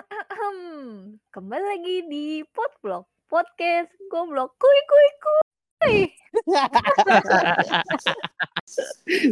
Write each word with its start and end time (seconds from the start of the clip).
Kembali 1.34 1.64
lagi 1.64 1.96
di 2.08 2.40
Potblog 2.48 3.04
Podcast 3.28 3.92
Goblok 4.08 4.56
Kuy 4.56 4.78
Kuy 4.88 5.08
Kuy. 5.20 5.96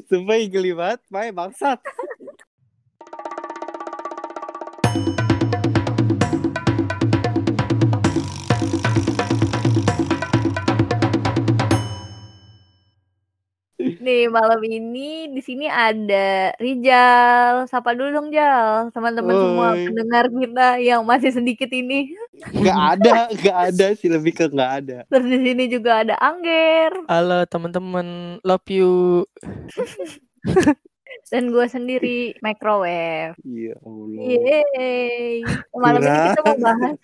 Sumpah 0.08 0.36
geli 0.50 0.72
banget, 0.76 1.00
Mai 1.08 1.32
bangsat. 1.32 1.80
Nih 14.08 14.24
malam 14.32 14.56
ini 14.64 15.28
di 15.28 15.40
sini 15.44 15.68
ada 15.68 16.56
Rijal. 16.56 17.68
Sapa 17.68 17.92
dulu 17.92 18.08
dong 18.08 18.28
Jal, 18.32 18.88
teman-teman 18.88 19.36
semua 19.36 19.76
pendengar 19.76 20.24
kita 20.32 20.68
yang 20.80 21.04
masih 21.04 21.28
sedikit 21.28 21.68
ini. 21.68 22.16
Gak 22.40 22.96
ada, 22.96 23.28
gak 23.36 23.58
ada 23.68 23.86
sih 23.92 24.08
lebih 24.08 24.32
ke 24.32 24.48
gak 24.48 24.72
ada. 24.80 25.04
Terus 25.12 25.28
di 25.28 25.38
sini 25.44 25.68
juga 25.68 26.00
ada 26.00 26.16
Angger 26.24 27.04
Halo 27.04 27.44
teman-teman, 27.52 28.40
love 28.48 28.64
you. 28.72 29.28
dan 31.28 31.52
gue 31.52 31.66
sendiri 31.68 32.32
microwave. 32.40 33.36
Ya 33.44 33.76
Allah. 33.84 34.24
Yeay. 34.24 35.44
Malam 35.76 36.00
ini 36.00 36.16
kita 36.32 36.40
mau 36.48 36.56
bahas 36.64 36.96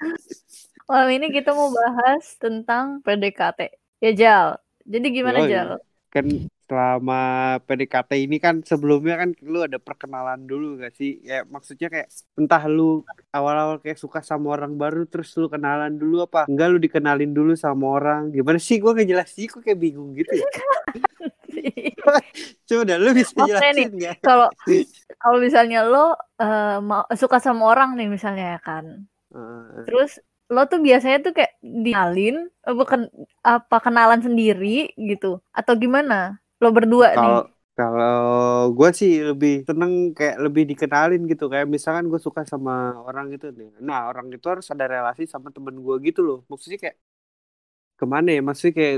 Malam 0.88 1.08
ini 1.12 1.26
kita 1.28 1.50
mau 1.52 1.68
bahas 1.68 2.24
tentang 2.40 3.04
PDKT. 3.04 3.60
Ya 4.00 4.12
Jal. 4.16 4.46
Jadi 4.88 5.06
gimana 5.12 5.44
Yoi. 5.44 5.52
Jal? 5.52 5.68
Kan 6.08 6.48
selama 6.74 7.54
PDKT 7.70 8.26
ini 8.26 8.42
kan 8.42 8.58
sebelumnya 8.66 9.22
kan 9.22 9.30
lu 9.46 9.62
ada 9.62 9.78
perkenalan 9.78 10.42
dulu 10.42 10.82
gak 10.82 10.90
sih? 10.98 11.22
Ya 11.22 11.46
maksudnya 11.46 11.86
kayak 11.86 12.10
entah 12.34 12.66
lu 12.66 13.06
awal-awal 13.30 13.78
kayak 13.78 13.94
suka 13.94 14.26
sama 14.26 14.58
orang 14.58 14.74
baru 14.74 15.06
terus 15.06 15.30
lu 15.38 15.46
kenalan 15.46 15.94
dulu 15.94 16.26
apa? 16.26 16.50
Enggak 16.50 16.74
lu 16.74 16.82
dikenalin 16.82 17.30
dulu 17.30 17.54
sama 17.54 17.94
orang. 17.94 18.34
Gimana 18.34 18.58
sih? 18.58 18.82
Gua 18.82 18.90
gak 18.90 19.06
jelas 19.06 19.30
sih, 19.30 19.46
kok 19.46 19.62
kayak 19.62 19.78
bingung 19.78 20.18
gitu 20.18 20.34
ya. 20.34 20.50
Coba 22.66 22.82
dah 22.82 22.98
lu 22.98 23.14
bisa 23.14 23.30
Oke 23.38 23.54
jelasin 23.54 23.94
gak? 24.02 24.18
Kalau 24.18 24.50
kalau 25.22 25.38
misalnya 25.38 25.86
lo 25.86 26.18
eh, 26.42 26.82
mau 26.82 27.06
suka 27.14 27.38
sama 27.38 27.70
orang 27.70 27.94
nih 27.94 28.10
misalnya 28.10 28.58
ya 28.58 28.60
kan. 28.66 29.06
Eh, 29.30 29.86
Terus 29.86 30.18
lo 30.50 30.66
tuh 30.66 30.82
biasanya 30.82 31.22
tuh 31.22 31.38
kayak 31.38 31.54
dialin 31.62 32.50
bukan 32.66 33.06
apa 33.46 33.78
kenalan 33.78 34.26
sendiri 34.26 34.90
gitu 34.98 35.38
atau 35.54 35.78
gimana? 35.78 36.42
Lo 36.64 36.72
berdua 36.72 37.12
nih. 37.12 37.52
Kalau 37.74 38.70
gue 38.70 38.90
sih 38.94 39.20
lebih 39.20 39.66
seneng 39.68 40.14
kayak 40.16 40.40
lebih 40.40 40.64
dikenalin 40.64 41.28
gitu. 41.28 41.52
Kayak 41.52 41.68
misalkan 41.68 42.08
gue 42.08 42.16
suka 42.22 42.46
sama 42.48 42.96
orang 43.04 43.34
itu 43.36 43.52
nih. 43.52 43.76
Nah 43.84 44.08
orang 44.08 44.32
itu 44.32 44.46
harus 44.48 44.64
ada 44.72 44.88
relasi 44.88 45.28
sama 45.28 45.52
temen 45.52 45.76
gue 45.76 45.96
gitu 46.08 46.24
loh. 46.24 46.38
Maksudnya 46.48 46.78
kayak 46.80 46.96
ke 47.94 48.04
mana 48.14 48.28
ya 48.34 48.40
maksudnya 48.42 48.74
kayak 48.78 48.96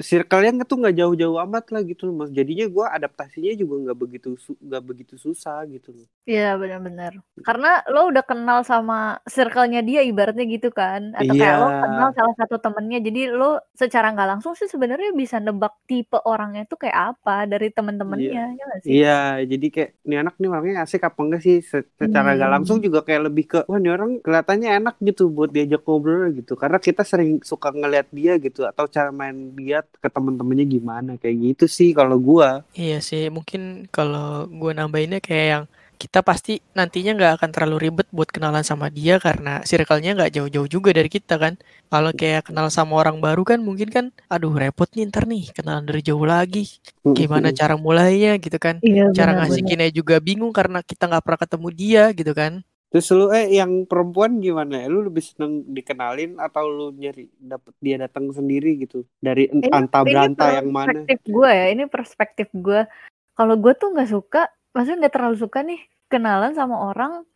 circle-nya 0.00 0.62
tuh 0.70 0.76
nggak 0.80 0.96
jauh-jauh 1.00 1.38
amat 1.44 1.64
lah 1.74 1.82
gitu 1.82 2.02
mas 2.14 2.30
jadinya 2.30 2.66
gue 2.74 2.84
adaptasinya 2.96 3.52
juga 3.60 3.74
nggak 3.84 3.98
begitu 4.02 4.28
su- 4.38 4.58
nggak 4.62 4.82
begitu 4.88 5.14
susah 5.18 5.66
gitu 5.66 5.88
loh 5.96 6.06
Iya 6.26 6.58
benar-benar. 6.58 7.12
Karena 7.38 7.86
lo 7.86 8.10
udah 8.10 8.24
kenal 8.26 8.66
sama 8.66 8.94
circle-nya 9.30 9.78
dia 9.86 10.02
ibaratnya 10.02 10.42
gitu 10.50 10.74
kan. 10.74 11.14
Atau 11.14 11.38
kayak 11.38 11.56
lo 11.62 11.66
Iya. 11.70 11.78
kenal 11.86 12.08
salah 12.18 12.34
satu 12.34 12.56
temennya. 12.58 12.98
Jadi 12.98 13.20
lo 13.30 13.62
secara 13.78 14.10
nggak 14.10 14.28
langsung 14.34 14.52
sih 14.58 14.66
sebenarnya 14.66 15.14
bisa 15.14 15.38
nebak 15.38 15.78
tipe 15.86 16.18
orangnya 16.26 16.66
tuh 16.66 16.82
kayak 16.82 16.98
apa 17.14 17.46
dari 17.46 17.70
temen-temennya. 17.70 18.42
Ya 18.58 18.62
nggak 18.66 18.80
sih? 18.82 18.90
Iya, 18.90 19.10
jadi 19.46 19.66
kayak 19.74 19.90
nih 20.02 20.18
anak 20.22 20.34
nih 20.42 20.48
orangnya 20.50 20.74
asik 20.82 21.02
apa 21.06 21.20
enggak 21.22 21.42
sih? 21.46 21.56
Se- 21.62 21.86
Secara 21.94 22.28
gak 22.34 22.50
Hmm. 22.50 22.54
langsung 22.58 22.78
juga 22.82 22.98
kayak 23.06 23.22
lebih 23.30 23.44
ke 23.46 23.58
wah 23.70 23.78
nih 23.78 23.92
orang 23.94 24.10
kelihatannya 24.24 24.68
enak 24.82 24.94
gitu 25.02 25.22
buat 25.30 25.50
diajak 25.54 25.80
ngobrol 25.86 26.34
gitu. 26.34 26.52
Karena 26.58 26.78
kita 26.82 27.02
sering 27.06 27.38
suka 27.46 27.70
ngeliat 27.70 28.10
dia 28.10 28.34
gitu 28.44 28.60
atau 28.70 28.84
cara 28.94 29.10
main 29.20 29.36
dia 29.58 29.78
ke 30.02 30.08
temen-temennya 30.14 30.66
gimana 30.74 31.10
kayak 31.20 31.36
gitu 31.46 31.64
sih 31.76 31.88
kalau 31.98 32.16
gua. 32.28 32.48
Iya 32.80 32.94
sih, 33.08 33.22
mungkin 33.36 33.60
kalau 33.94 34.44
gue 34.60 34.70
nambahinnya 34.78 35.18
kayak 35.26 35.46
yang 35.52 35.64
kita 36.02 36.20
pasti 36.28 36.60
nantinya 36.76 37.10
nggak 37.16 37.32
akan 37.40 37.50
terlalu 37.54 37.76
ribet 37.88 38.06
buat 38.16 38.28
kenalan 38.34 38.60
sama 38.70 38.86
dia 38.92 39.14
karena 39.26 39.64
circle-nya 39.64 40.10
nggak 40.16 40.32
jauh-jauh 40.36 40.68
juga 40.74 40.90
dari 40.92 41.08
kita 41.08 41.34
kan. 41.40 41.54
Kalau 41.88 42.10
kayak 42.20 42.52
kenal 42.52 42.68
sama 42.68 42.92
orang 43.00 43.16
baru 43.24 43.42
kan 43.50 43.58
mungkin 43.64 43.88
kan, 43.96 44.06
aduh 44.28 44.52
repot 44.52 44.88
nih 44.92 45.08
ntar 45.08 45.24
nih 45.24 45.42
kenalan 45.56 45.84
dari 45.88 46.00
jauh 46.04 46.26
lagi. 46.28 46.68
Gimana 47.16 47.48
cara 47.58 47.74
mulainya 47.80 48.36
gitu 48.44 48.58
kan? 48.60 48.84
Iya 48.84 49.08
Cara 49.16 49.30
ngasihinnya 49.40 49.88
juga 49.98 50.20
bingung 50.20 50.52
karena 50.52 50.84
kita 50.84 51.08
nggak 51.08 51.22
pernah 51.24 51.40
ketemu 51.40 51.68
dia 51.80 52.02
gitu 52.12 52.32
kan. 52.36 52.52
Terus 52.86 53.06
lu 53.12 53.26
eh 53.34 53.50
yang 53.50 53.82
perempuan 53.84 54.38
gimana? 54.38 54.86
Lu 54.86 55.02
lebih 55.02 55.22
seneng 55.22 55.66
dikenalin 55.66 56.38
atau 56.38 56.70
lu 56.70 56.86
nyari 56.94 57.26
dapet 57.34 57.74
dia 57.82 57.98
datang 57.98 58.30
sendiri 58.30 58.78
gitu 58.86 59.02
dari 59.18 59.50
Ini, 59.50 59.68
anta 59.74 60.06
ini 60.06 60.14
beranta 60.14 60.44
yang 60.54 60.70
mana? 60.70 61.02
perspektif 61.02 61.20
gue 61.26 61.50
ya. 61.50 61.66
Ini 61.74 61.84
perspektif 61.90 62.48
gue. 62.54 62.80
Kalau 63.36 63.54
gue 63.58 63.72
tuh 63.74 63.90
nggak 63.92 64.10
suka, 64.10 64.42
maksudnya 64.70 65.06
nggak 65.06 65.14
terlalu 65.18 65.36
suka 65.36 65.58
nih 65.66 65.80
kenalan 66.06 66.54
sama 66.54 66.78
orang 66.94 67.26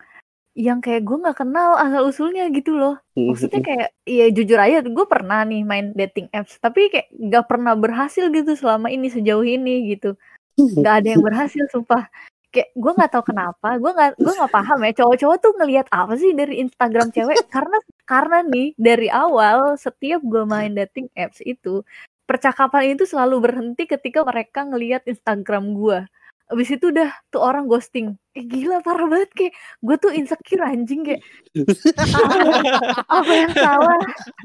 yang 0.54 0.82
kayak 0.82 1.06
gue 1.06 1.16
nggak 1.18 1.38
kenal 1.38 1.78
asal 1.78 2.02
usulnya 2.06 2.50
gitu 2.50 2.74
loh. 2.74 2.98
Maksudnya 3.14 3.62
kayak 3.62 3.88
ya 4.06 4.26
jujur 4.30 4.58
aja 4.58 4.82
gue 4.82 5.06
pernah 5.06 5.46
nih 5.46 5.62
main 5.62 5.94
dating 5.94 6.26
apps 6.34 6.58
tapi 6.58 6.90
kayak 6.90 7.10
nggak 7.14 7.46
pernah 7.46 7.74
berhasil 7.78 8.26
gitu 8.30 8.54
selama 8.58 8.90
ini 8.90 9.10
sejauh 9.10 9.46
ini 9.46 9.94
gitu. 9.94 10.14
Nggak 10.58 10.94
ada 11.02 11.08
yang 11.10 11.22
berhasil 11.22 11.64
sumpah. 11.70 12.10
Kayak 12.50 12.68
gue 12.74 12.92
nggak 12.98 13.10
tahu 13.14 13.24
kenapa, 13.30 13.68
gue 13.78 13.92
nggak 13.94 14.10
gue 14.18 14.34
nggak 14.34 14.52
paham 14.52 14.78
ya 14.82 14.92
cowok-cowok 14.98 15.38
tuh 15.38 15.52
ngelihat 15.62 15.86
apa 15.94 16.18
sih 16.18 16.34
dari 16.34 16.58
Instagram 16.58 17.14
cewek 17.14 17.46
karena 17.46 17.78
karena 18.02 18.38
nih 18.42 18.74
dari 18.74 19.06
awal 19.06 19.78
setiap 19.78 20.18
gue 20.26 20.42
main 20.42 20.74
dating 20.74 21.06
apps 21.14 21.38
itu 21.46 21.86
percakapan 22.26 22.94
itu 22.94 23.06
selalu 23.06 23.50
berhenti 23.50 23.86
ketika 23.86 24.22
mereka 24.22 24.62
ngelihat 24.66 25.02
Instagram 25.06 25.74
gue. 25.78 26.06
Abis 26.50 26.74
itu 26.74 26.90
udah 26.90 27.10
tuh 27.30 27.38
orang 27.42 27.70
ghosting. 27.70 28.18
Eh 28.34 28.42
gila 28.42 28.82
parah 28.82 29.06
banget 29.06 29.30
kayak 29.34 29.54
gue 29.82 29.96
tuh 29.98 30.10
insecure 30.10 30.66
anjing 30.66 31.06
kayak 31.06 31.22
apa 33.18 33.32
yang 33.34 33.54
salah 33.54 33.98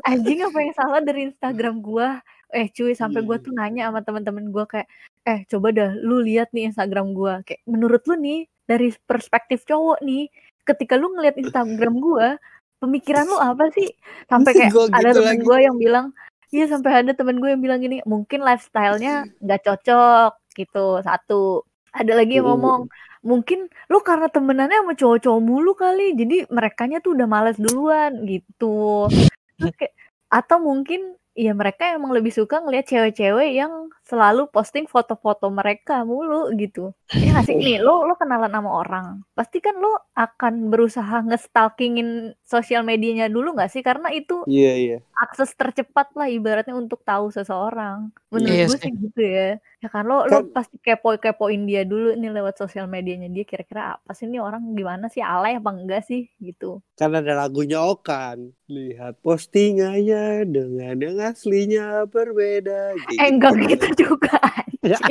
anjing 0.09 0.39
apa 0.45 0.57
yang 0.61 0.73
salah 0.77 0.99
dari 1.01 1.21
Instagram 1.29 1.81
gua 1.81 2.21
eh 2.53 2.69
cuy 2.73 2.93
sampai 2.93 3.21
gua 3.25 3.37
tuh 3.41 3.53
nanya 3.53 3.89
sama 3.89 4.01
teman-teman 4.05 4.49
gua 4.53 4.65
kayak 4.69 4.89
eh 5.25 5.39
coba 5.49 5.73
dah 5.73 5.91
lu 5.97 6.21
lihat 6.21 6.53
nih 6.53 6.69
Instagram 6.69 7.11
gua. 7.17 7.41
Kayak 7.41 7.61
menurut 7.65 8.01
lu 8.05 8.15
nih 8.17 8.45
dari 8.69 8.93
perspektif 9.09 9.65
cowok 9.65 10.01
nih 10.05 10.29
ketika 10.65 10.97
lu 10.97 11.13
ngelihat 11.17 11.37
Instagram 11.41 11.97
gua 12.01 12.37
pemikiran 12.81 13.25
lu 13.25 13.37
apa 13.41 13.69
sih? 13.73 13.89
Sampai 14.29 14.51
kayak 14.57 14.73
Gua 14.73 14.85
ada 14.93 15.09
gitu 15.11 15.21
temen 15.21 15.37
lagi. 15.37 15.45
gua 15.45 15.57
yang 15.61 15.77
bilang 15.77 16.07
iya 16.53 16.65
sampai 16.69 17.03
ada 17.03 17.11
temen 17.11 17.41
gue 17.41 17.49
yang 17.51 17.59
bilang 17.59 17.83
gini 17.83 17.99
mungkin 18.07 18.39
lifestyle-nya 18.45 19.25
nggak 19.43 19.61
cocok 19.65 20.31
gitu 20.55 21.01
satu. 21.03 21.65
Ada 21.95 22.13
lagi 22.15 22.39
yang 22.39 22.47
ngomong 22.51 22.91
mungkin 23.25 23.67
lu 23.89 23.99
karena 24.05 24.29
temenannya 24.29 24.85
sama 24.85 24.93
cowok-cowok 24.93 25.41
mulu 25.41 25.73
kali 25.73 26.13
jadi 26.13 26.45
merekanya 26.51 27.01
tuh 27.01 27.17
udah 27.17 27.27
males 27.27 27.57
duluan 27.57 28.23
gitu. 28.29 29.09
Terus 29.57 29.73
kayak 29.79 29.93
atau 30.29 30.57
mungkin 30.61 31.15
ya 31.35 31.51
mereka 31.51 31.91
emang 31.91 32.15
lebih 32.15 32.31
suka 32.31 32.63
ngelihat 32.63 32.87
cewek-cewek 32.87 33.49
yang 33.53 33.91
selalu 34.05 34.47
posting 34.53 34.85
foto-foto 34.87 35.49
mereka 35.51 36.05
mulu 36.07 36.47
gitu. 36.55 36.93
Ya 37.11 37.35
nggak 37.35 37.45
sih? 37.45 37.55
Nih 37.57 37.77
lo 37.83 38.07
lo 38.07 38.13
kenalan 38.15 38.53
sama 38.53 38.69
orang. 38.71 39.05
Pasti 39.35 39.59
kan 39.59 39.75
lo 39.77 39.91
akan 40.15 40.71
berusaha 40.71 41.25
ngestalkingin 41.27 42.37
sosial 42.45 42.81
medianya 42.85 43.27
dulu 43.27 43.51
nggak 43.57 43.71
sih? 43.73 43.81
Karena 43.83 44.09
itu 44.13 44.45
Iya 44.47 44.71
iya. 44.77 44.97
akses 45.17 45.51
tercepat 45.57 46.13
lah 46.13 46.29
ibaratnya 46.29 46.77
untuk 46.77 47.01
tahu 47.03 47.33
seseorang. 47.33 48.13
Menurut 48.31 48.55
Iya 48.55 48.65
gue 48.69 48.77
sih. 48.79 48.91
gitu 48.93 49.21
ya. 49.21 49.47
Ya 49.83 49.87
kan 49.89 50.05
lo 50.05 50.25
lo 50.29 50.37
Kan- 50.45 50.53
pasti 50.55 50.77
kepo 50.81 51.17
kepoin 51.17 51.65
dia 51.65 51.81
dulu 51.85 52.13
nih 52.15 52.31
lewat 52.31 52.55
sosial 52.61 52.85
medianya 52.85 53.27
dia 53.27 53.43
kira-kira 53.43 53.97
apa 53.97 54.11
sih? 54.13 54.29
Nih 54.29 54.39
orang 54.39 54.61
gimana 54.77 55.09
sih? 55.09 55.21
Alay 55.25 55.57
apa 55.57 55.69
enggak 55.73 56.05
sih? 56.05 56.29
Gitu. 56.37 56.79
Kan 56.93 57.11
ada 57.11 57.33
lagunya 57.35 57.81
Okan. 57.81 58.53
Lihat 58.69 59.21
postingannya 59.21 60.45
dengan 60.45 60.95
yang 60.97 61.15
aslinya 61.25 62.05
berbeda. 62.05 62.93
Eh 63.17 63.27
enggak 63.29 63.55
gitu 63.65 63.87
juga 64.05 64.37
Ya. 64.85 65.01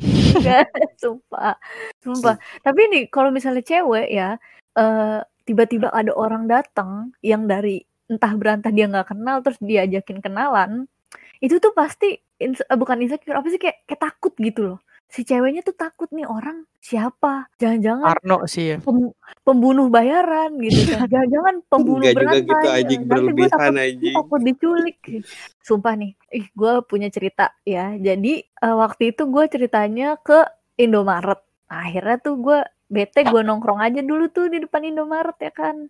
enggak 0.00 0.66
sumpah 1.02 1.54
sumpah. 2.02 2.36
Tapi 2.60 2.80
nih 2.90 3.02
kalau 3.08 3.30
misalnya 3.30 3.62
cewek 3.62 4.08
ya 4.10 4.36
eh 4.74 5.20
tiba-tiba 5.44 5.92
ada 5.92 6.10
orang 6.16 6.48
datang 6.50 7.12
yang 7.22 7.46
dari 7.46 7.84
entah 8.10 8.32
berantah 8.34 8.72
dia 8.74 8.88
nggak 8.90 9.14
kenal 9.14 9.40
terus 9.44 9.60
diajakin 9.60 10.18
kenalan 10.20 10.88
itu 11.40 11.56
tuh 11.60 11.72
pasti 11.72 12.16
ins- 12.40 12.64
eh, 12.64 12.78
bukan 12.78 13.00
insecure 13.04 13.36
apa 13.36 13.48
sih 13.48 13.60
kayak, 13.60 13.84
kayak 13.86 14.00
takut 14.02 14.32
gitu 14.40 14.60
loh 14.74 14.78
si 15.14 15.22
ceweknya 15.22 15.62
tuh 15.62 15.78
takut 15.78 16.10
nih 16.10 16.26
orang 16.26 16.66
siapa? 16.82 17.46
Jangan-jangan 17.62 18.18
Arno 18.18 18.38
sih 18.50 18.74
ya. 18.74 18.76
pem- 18.82 19.14
pembunuh 19.46 19.86
bayaran 19.86 20.58
gitu 20.58 20.90
kan. 20.90 21.06
Jangan-jangan 21.14 21.54
pembunuh 21.70 22.02
Enggak 22.02 22.18
juga 22.18 22.26
berantai. 22.34 22.50
gitu 22.50 22.66
anjing 22.74 23.00
gue 23.00 23.10
berlebihan 23.14 23.50
takut 23.54 23.70
gue 23.70 23.84
anjing. 23.86 24.14
takut 24.18 24.40
diculik. 24.42 24.98
Sumpah 25.62 25.94
nih 25.94 26.10
ih 26.34 26.46
gue 26.50 26.72
punya 26.90 27.08
cerita 27.14 27.54
ya. 27.62 27.94
Jadi 27.94 28.42
eh, 28.42 28.74
waktu 28.74 29.14
itu 29.14 29.22
gue 29.30 29.44
ceritanya 29.46 30.18
ke 30.18 30.42
Indomaret. 30.82 31.38
Akhirnya 31.70 32.18
tuh 32.18 32.34
gue 32.42 32.58
bete 32.90 33.22
gue 33.22 33.40
nongkrong 33.46 33.80
aja 33.80 34.02
dulu 34.02 34.26
tuh 34.34 34.50
di 34.50 34.58
depan 34.58 34.82
Indomaret 34.82 35.38
ya 35.38 35.54
kan. 35.54 35.86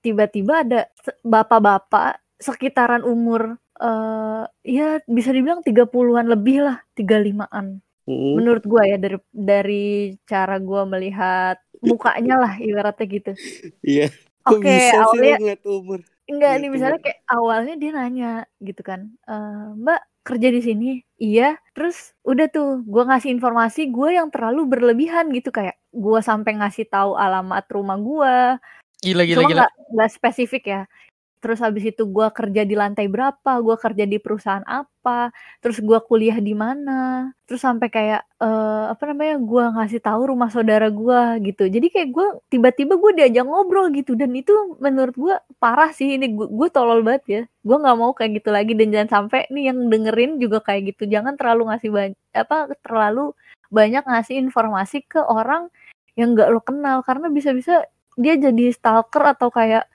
Tiba-tiba 0.00 0.64
ada 0.64 0.88
bapak-bapak 1.20 2.40
sekitaran 2.40 3.04
umur 3.04 3.60
eh 3.80 4.44
ya 4.64 5.00
bisa 5.04 5.32
dibilang 5.32 5.60
30-an 5.60 6.24
lebih 6.28 6.64
lah 6.64 6.80
35-an 6.96 7.80
Mm. 8.10 8.34
menurut 8.36 8.64
gua 8.66 8.82
ya 8.84 8.98
dari 8.98 9.16
dari 9.30 9.86
cara 10.26 10.58
gua 10.58 10.82
melihat 10.84 11.56
mukanya 11.78 12.34
lah 12.36 12.52
ibaratnya 12.58 13.06
gitu 13.06 13.32
Iya. 13.86 14.10
Oke 14.42 14.66
bisa 14.66 14.98
sih 15.14 15.18
lu 15.20 15.30
awalnya 15.30 15.54
umur? 15.64 16.00
enggak 16.26 16.50
Ngeliat 16.50 16.62
nih 16.62 16.70
misalnya 16.70 17.00
kayak 17.00 17.20
awalnya 17.28 17.74
dia 17.78 17.90
nanya 17.94 18.32
gitu 18.58 18.82
kan 18.82 19.00
"Eh, 19.24 19.66
mbak 19.76 20.00
kerja 20.20 20.48
di 20.50 20.60
sini 20.60 20.88
iya 21.16 21.54
terus 21.72 22.12
udah 22.22 22.46
tuh 22.50 22.82
gua 22.84 23.08
ngasih 23.08 23.30
informasi 23.32 23.88
gue 23.88 24.18
yang 24.18 24.28
terlalu 24.28 24.68
berlebihan 24.68 25.30
gitu 25.32 25.48
kayak 25.48 25.78
gua 25.90 26.20
sampai 26.20 26.58
ngasih 26.58 26.86
tahu 26.86 27.14
alamat 27.14 27.64
rumah 27.70 27.96
gua 27.96 28.36
Gila 29.00 29.24
gila 29.24 29.36
cuma 29.40 29.48
gila. 29.48 29.56
nggak 29.64 29.72
nggak 29.96 30.10
spesifik 30.12 30.64
ya 30.68 30.82
terus 31.40 31.58
habis 31.64 31.84
itu 31.88 32.04
gua 32.04 32.28
kerja 32.30 32.62
di 32.68 32.76
lantai 32.76 33.08
berapa 33.08 33.52
gua 33.64 33.76
kerja 33.80 34.04
di 34.04 34.20
perusahaan 34.20 34.62
apa 34.68 35.32
terus 35.64 35.80
gua 35.80 35.98
kuliah 36.04 36.36
di 36.38 36.52
mana. 36.52 37.32
Terus 37.48 37.64
sampai 37.64 37.88
kayak 37.88 38.22
eh, 38.38 38.84
apa 38.92 39.02
namanya 39.10 39.36
gua 39.40 39.64
ngasih 39.74 40.00
tahu 40.04 40.20
rumah 40.36 40.52
saudara 40.52 40.86
gua 40.92 41.40
gitu. 41.40 41.66
Jadi 41.66 41.88
kayak 41.88 42.08
gua 42.12 42.26
tiba-tiba 42.52 42.94
gue 43.00 43.12
diajak 43.18 43.44
ngobrol 43.48 43.88
gitu. 43.96 44.12
Dan 44.14 44.36
itu 44.36 44.52
menurut 44.78 45.16
gua 45.16 45.34
parah 45.58 45.90
sih. 45.96 46.16
Ini 46.20 46.30
gue 46.36 46.68
tolol 46.70 47.00
banget 47.02 47.24
ya. 47.26 47.42
Gua 47.64 47.76
nggak 47.82 47.96
mau 47.98 48.12
kayak 48.12 48.30
gitu 48.44 48.50
lagi. 48.52 48.72
Dan 48.76 48.92
jangan 48.94 49.10
sampai 49.24 49.48
nih 49.50 49.72
yang 49.72 49.78
dengerin 49.88 50.30
juga 50.38 50.60
kayak 50.62 50.94
gitu. 50.94 51.08
Jangan 51.10 51.34
terlalu 51.40 51.72
ngasih 51.72 51.90
banyak 51.90 52.18
apa 52.36 52.56
terlalu 52.84 53.32
banyak 53.72 54.02
ngasih 54.06 54.36
informasi 54.38 55.02
ke 55.06 55.20
orang 55.24 55.72
yang 56.18 56.36
nggak 56.36 56.48
lo 56.52 56.60
kenal. 56.62 57.00
Karena 57.02 57.32
bisa-bisa 57.32 57.88
dia 58.20 58.34
jadi 58.36 58.74
stalker 58.74 59.22
atau 59.24 59.48
kayak 59.48 59.88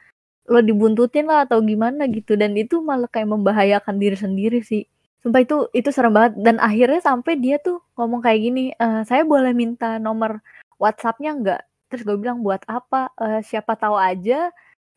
lo 0.46 0.60
dibuntutin 0.62 1.26
lah 1.26 1.46
atau 1.50 1.62
gimana 1.66 2.06
gitu. 2.10 2.38
Dan 2.38 2.54
itu 2.58 2.82
malah 2.82 3.10
kayak 3.10 3.30
membahayakan 3.34 3.98
diri 3.98 4.18
sendiri 4.18 4.60
sih. 4.62 4.86
Sumpah 5.26 5.42
itu 5.42 5.70
itu 5.74 5.90
serem 5.90 6.14
banget. 6.14 6.38
Dan 6.38 6.62
akhirnya 6.62 7.02
sampai 7.02 7.38
dia 7.42 7.58
tuh 7.58 7.82
ngomong 7.98 8.22
kayak 8.22 8.40
gini 8.46 8.64
"Eh, 8.78 9.02
saya 9.10 9.26
boleh 9.26 9.52
minta 9.58 9.98
nomor 9.98 10.42
WhatsAppnya 10.78 11.32
nggak? 11.42 11.62
Terus 11.90 12.02
gue 12.06 12.18
bilang 12.22 12.46
buat 12.46 12.62
apa? 12.70 13.10
"Eh, 13.18 13.42
siapa 13.42 13.74
tahu 13.78 13.98
aja. 13.98 14.54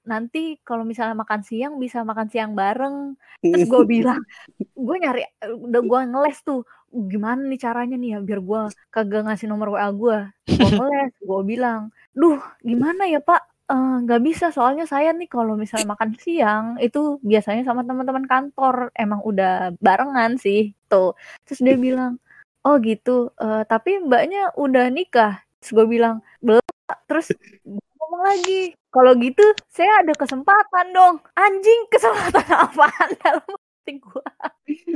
Nanti 0.08 0.56
kalau 0.64 0.84
misalnya 0.88 1.16
makan 1.16 1.44
siang 1.44 1.76
bisa 1.80 2.00
makan 2.04 2.28
siang 2.32 2.52
bareng. 2.56 3.16
Terus 3.44 3.64
gue 3.68 3.82
bilang 3.94 4.20
gue 4.76 4.96
nyari 5.00 5.22
udah 5.68 5.80
gue 5.84 6.00
ngeles 6.12 6.38
tuh 6.44 6.64
gimana 6.88 7.44
nih 7.44 7.60
caranya 7.60 7.96
nih 8.00 8.10
ya 8.16 8.18
biar 8.24 8.40
gue 8.40 8.60
kagak 8.92 9.28
ngasih 9.28 9.48
nomor 9.48 9.76
WA 9.76 9.88
gue? 9.92 10.18
Gue 10.48 10.70
ngeles 10.76 11.12
gue 11.20 11.40
bilang 11.44 11.92
duh 12.16 12.40
gimana 12.64 13.06
ya 13.06 13.20
pak 13.22 13.57
Eh, 13.68 13.94
nggak 14.04 14.22
bisa. 14.24 14.48
Soalnya 14.48 14.88
saya 14.88 15.12
nih 15.12 15.28
kalau 15.28 15.52
misalnya 15.52 15.92
makan 15.92 16.16
siang 16.16 16.66
itu 16.80 17.20
biasanya 17.20 17.62
sama 17.68 17.84
teman-teman 17.84 18.24
kantor. 18.24 18.88
Emang 18.96 19.20
udah 19.20 19.76
barengan 19.76 20.40
sih. 20.40 20.72
Tuh. 20.88 21.12
Terus 21.44 21.60
dia 21.60 21.76
bilang 21.76 22.16
oh 22.64 22.76
gitu. 22.80 23.28
"Eh, 23.36 23.62
tapi 23.68 24.00
mbaknya 24.00 24.56
udah 24.56 24.88
nikah. 24.88 25.44
Terus 25.60 25.70
gue 25.76 25.86
bilang 25.88 26.24
belum 26.40 26.64
Pak." 26.88 26.98
terus 27.08 27.26
dia 27.64 27.84
ngomong 28.00 28.22
lagi 28.24 28.72
kalau 28.88 29.12
gitu 29.20 29.44
saya 29.68 30.00
ada 30.00 30.12
kesempatan 30.16 30.86
dong. 30.96 31.14
Anjing 31.36 31.80
kesempatan 31.92 32.46
apaan 32.64 33.10
dalam 33.20 33.44
hati 33.44 33.92
gue 34.00 34.24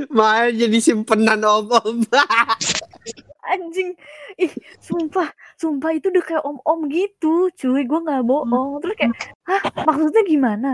Malah 0.09 0.49
jadi 0.49 0.77
simpenan 0.81 1.45
om-om. 1.45 2.01
anjing. 3.51 3.95
Ih 4.39 4.51
sumpah. 4.79 5.29
Sumpah 5.59 5.91
itu 5.95 6.07
udah 6.13 6.23
kayak 6.23 6.43
om-om 6.45 6.87
gitu 6.87 7.49
cuy. 7.53 7.83
Gue 7.83 7.99
nggak 8.03 8.23
bohong. 8.23 8.79
Terus 8.83 8.95
kayak 8.99 9.13
hah 9.47 9.61
maksudnya 9.83 10.23
gimana? 10.23 10.71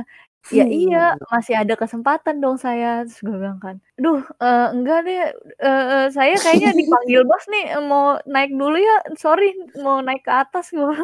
Ya 0.55 0.63
iya 0.63 1.19
masih 1.29 1.51
ada 1.59 1.75
kesempatan 1.75 2.39
dong 2.39 2.55
saya. 2.55 3.03
Terus 3.03 3.19
gue 3.21 3.35
bilang 3.37 3.59
kan 3.59 3.75
duh 3.99 4.23
eh, 4.39 4.67
enggak 4.71 4.99
deh. 5.05 5.19
Eh, 5.59 5.85
eh, 5.93 6.05
saya 6.15 6.33
kayaknya 6.39 6.71
dipanggil 6.73 7.21
bos 7.27 7.43
nih 7.51 7.75
mau 7.83 8.15
naik 8.23 8.55
dulu 8.55 8.77
ya. 8.79 8.97
Sorry 9.19 9.51
mau 9.83 9.99
naik 9.99 10.23
ke 10.23 10.31
atas. 10.31 10.71
Gue 10.71 10.95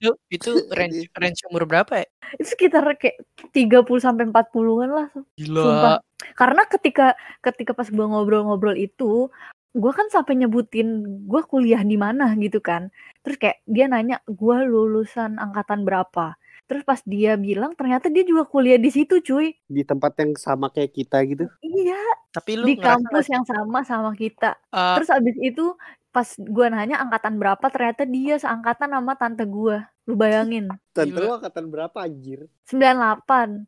Itu, 0.00 0.16
itu 0.32 0.50
range 0.72 1.12
range 1.12 1.44
umur 1.52 1.68
berapa 1.68 1.92
ya? 2.00 2.08
itu 2.40 2.56
sekitar 2.56 2.88
kayak 2.96 3.20
30 3.52 3.84
sampai 4.00 4.24
40-an 4.32 4.90
lah 4.96 5.08
Gila. 5.36 5.60
Sumpah. 5.60 5.96
karena 6.38 6.62
ketika 6.72 7.06
ketika 7.42 7.72
pas 7.76 7.84
gue 7.90 8.06
ngobrol-ngobrol 8.06 8.80
itu 8.80 9.28
gue 9.70 9.92
kan 9.94 10.06
sampai 10.10 10.34
nyebutin 10.38 11.02
gue 11.26 11.42
kuliah 11.46 11.82
di 11.86 11.94
mana 11.94 12.34
gitu 12.38 12.58
kan. 12.58 12.90
Terus 13.22 13.36
kayak 13.38 13.58
dia 13.68 13.86
nanya 13.86 14.18
gue 14.26 14.56
lulusan 14.66 15.38
angkatan 15.38 15.86
berapa? 15.86 16.34
Terus 16.70 16.86
pas 16.86 17.02
dia 17.02 17.34
bilang 17.34 17.74
ternyata 17.74 18.06
dia 18.06 18.22
juga 18.22 18.46
kuliah 18.46 18.78
di 18.78 18.90
situ 18.94 19.18
cuy. 19.18 19.58
Di 19.66 19.82
tempat 19.82 20.14
yang 20.22 20.38
sama 20.38 20.70
kayak 20.70 20.94
kita 20.94 21.18
gitu. 21.26 21.44
iya. 21.62 21.98
Tapi 22.30 22.62
lu 22.62 22.66
di 22.66 22.78
kampus 22.78 23.26
yang 23.26 23.42
sama 23.42 23.82
sama 23.82 24.14
kita. 24.14 24.54
Eh, 24.70 24.94
terus 24.98 25.10
abis 25.10 25.34
itu 25.42 25.74
pas 26.10 26.26
gue 26.38 26.66
nanya 26.70 26.98
angkatan 26.98 27.38
berapa 27.38 27.62
ternyata 27.70 28.02
dia 28.02 28.34
seangkatan 28.38 28.90
sama 28.90 29.14
tante 29.14 29.46
gue 29.46 29.78
lu 30.10 30.18
bayangin. 30.18 30.66
Tentu 30.90 31.22
Gila. 31.22 31.38
angkatan 31.38 31.70
berapa 31.70 31.98
anjir? 32.02 32.50
98 32.66 33.62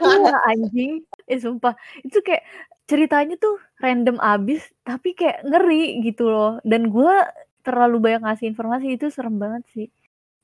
Iya 0.00 0.36
anjing. 0.50 1.04
Eh 1.28 1.36
sumpah. 1.36 1.76
Itu 2.00 2.24
kayak 2.24 2.42
Ceritanya 2.88 3.38
tuh 3.38 3.60
random 3.78 4.18
abis 4.18 4.72
Tapi 4.82 5.12
kayak 5.12 5.44
ngeri 5.44 6.00
gitu 6.00 6.32
loh. 6.32 6.56
Dan 6.64 6.88
gue 6.88 7.12
terlalu 7.60 8.00
banyak 8.00 8.24
ngasih 8.24 8.46
informasi 8.48 8.96
Itu 8.96 9.12
serem 9.12 9.36
banget 9.36 9.64
sih. 9.76 9.88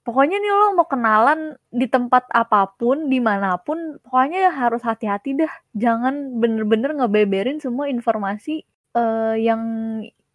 Pokoknya 0.04 0.36
nih 0.40 0.52
lo 0.52 0.76
mau 0.76 0.84
kenalan 0.84 1.56
Di 1.72 1.88
tempat 1.88 2.28
apa 2.28 2.68
pun 2.76 3.08
Di 3.08 3.18
mana 3.18 3.56
pun 3.56 3.96
Pokoknya 4.04 4.52
harus 4.52 4.84
hati-hati 4.84 5.40
dah. 5.40 5.52
Jangan 5.72 6.36
bener-bener 6.36 6.92
ngebeberin 6.92 7.58
semua 7.64 7.88
informasi 7.88 8.62
eh, 8.92 9.34
Yang 9.40 9.62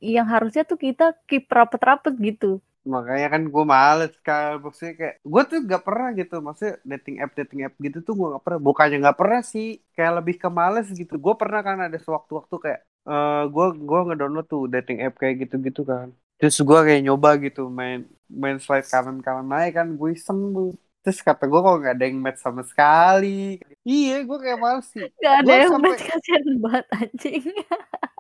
Yang 0.02 0.28
harusnya 0.34 0.64
tuh 0.66 0.82
kita 0.82 1.14
Keep 1.30 1.46
rapet-rapet 1.48 2.18
gitu 2.18 2.58
Makanya 2.84 3.28
kan 3.32 3.42
gue 3.48 3.64
males 3.66 4.14
kan 4.22 4.60
maksudnya 4.60 4.94
kayak 5.00 5.16
gue 5.24 5.42
tuh 5.48 5.60
gak 5.64 5.84
pernah 5.84 6.10
gitu. 6.12 6.36
Maksudnya 6.38 6.76
dating 6.84 7.16
app 7.20 7.32
dating 7.34 7.62
app 7.64 7.74
gitu 7.80 7.98
tuh 8.04 8.14
gue 8.14 8.28
gak 8.36 8.44
pernah. 8.44 8.60
Bukannya 8.60 8.98
gak 9.02 9.18
pernah 9.18 9.42
sih. 9.42 9.68
Kayak 9.92 10.14
lebih 10.20 10.36
ke 10.38 10.50
males 10.50 10.88
gitu. 10.92 11.16
Gue 11.16 11.34
pernah 11.34 11.62
kan 11.62 11.80
ada 11.80 11.98
sewaktu-waktu 11.98 12.56
kayak 12.60 12.80
eh 13.04 13.44
gue 13.48 13.66
gue 13.84 14.00
ngedownload 14.08 14.48
tuh 14.48 14.64
dating 14.68 15.00
app 15.02 15.16
kayak 15.16 15.36
gitu-gitu 15.44 15.84
kan. 15.84 16.12
Terus 16.40 16.60
gue 16.60 16.80
kayak 16.84 17.02
nyoba 17.04 17.40
gitu 17.40 17.68
main 17.68 18.04
main 18.28 18.60
slide 18.60 18.88
kanan 18.88 19.24
kanan 19.24 19.48
aja 19.52 19.80
kan. 19.80 19.88
Gue 19.96 20.16
iseng 20.16 20.52
tuh. 20.52 20.72
Terus 21.04 21.20
kata 21.20 21.48
gue 21.48 21.60
kok 21.60 21.78
gak 21.84 21.96
ada 21.96 22.06
yang 22.08 22.20
match 22.20 22.40
sama 22.40 22.64
sekali. 22.64 23.60
Iya 23.84 24.24
gue 24.24 24.38
kayak 24.40 24.60
males 24.60 24.88
sih. 24.88 25.04
Gak 25.20 25.36
ada 25.44 25.48
Gua 25.48 25.56
yang 25.60 25.72
sampai- 25.72 25.92
match 25.92 26.04
kasihan 26.04 26.44
banget 26.60 26.86
anjing 26.96 27.44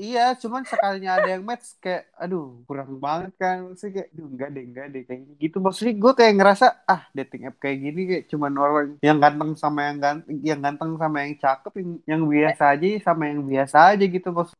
Iya, 0.00 0.20
cuman 0.42 0.62
sekalinya 0.70 1.10
ada 1.18 1.28
yang 1.34 1.44
match 1.48 1.66
kayak, 1.84 2.02
aduh 2.22 2.44
kurang 2.68 2.90
banget 3.04 3.32
kan. 3.42 3.56
Maksudnya 3.68 3.92
kayak, 3.96 4.08
aduh 4.16 4.26
enggak 4.32 4.48
deh, 4.54 4.64
enggak 4.68 4.86
deh. 4.94 5.02
Kayak 5.08 5.20
gitu. 5.42 5.56
Maksudnya 5.64 5.94
gue 6.02 6.12
kayak 6.18 6.34
ngerasa, 6.40 6.66
ah 6.88 7.02
dating 7.16 7.42
app 7.48 7.56
kayak 7.62 7.78
gini 7.84 8.00
kayak 8.10 8.24
cuman 8.32 8.52
orang 8.64 8.88
yang 9.04 9.18
ganteng 9.24 9.50
sama 9.62 9.80
yang 9.88 9.98
ganteng, 10.04 10.36
yang 10.48 10.60
ganteng 10.64 10.90
sama 11.02 11.16
yang 11.24 11.34
cakep, 11.44 11.72
yang, 11.80 11.90
yang 12.10 12.22
biasa 12.32 12.62
aja 12.72 12.86
sama 13.06 13.22
yang 13.30 13.40
biasa 13.44 13.76
aja 13.92 14.04
gitu. 14.16 14.28
Maksud 14.32 14.56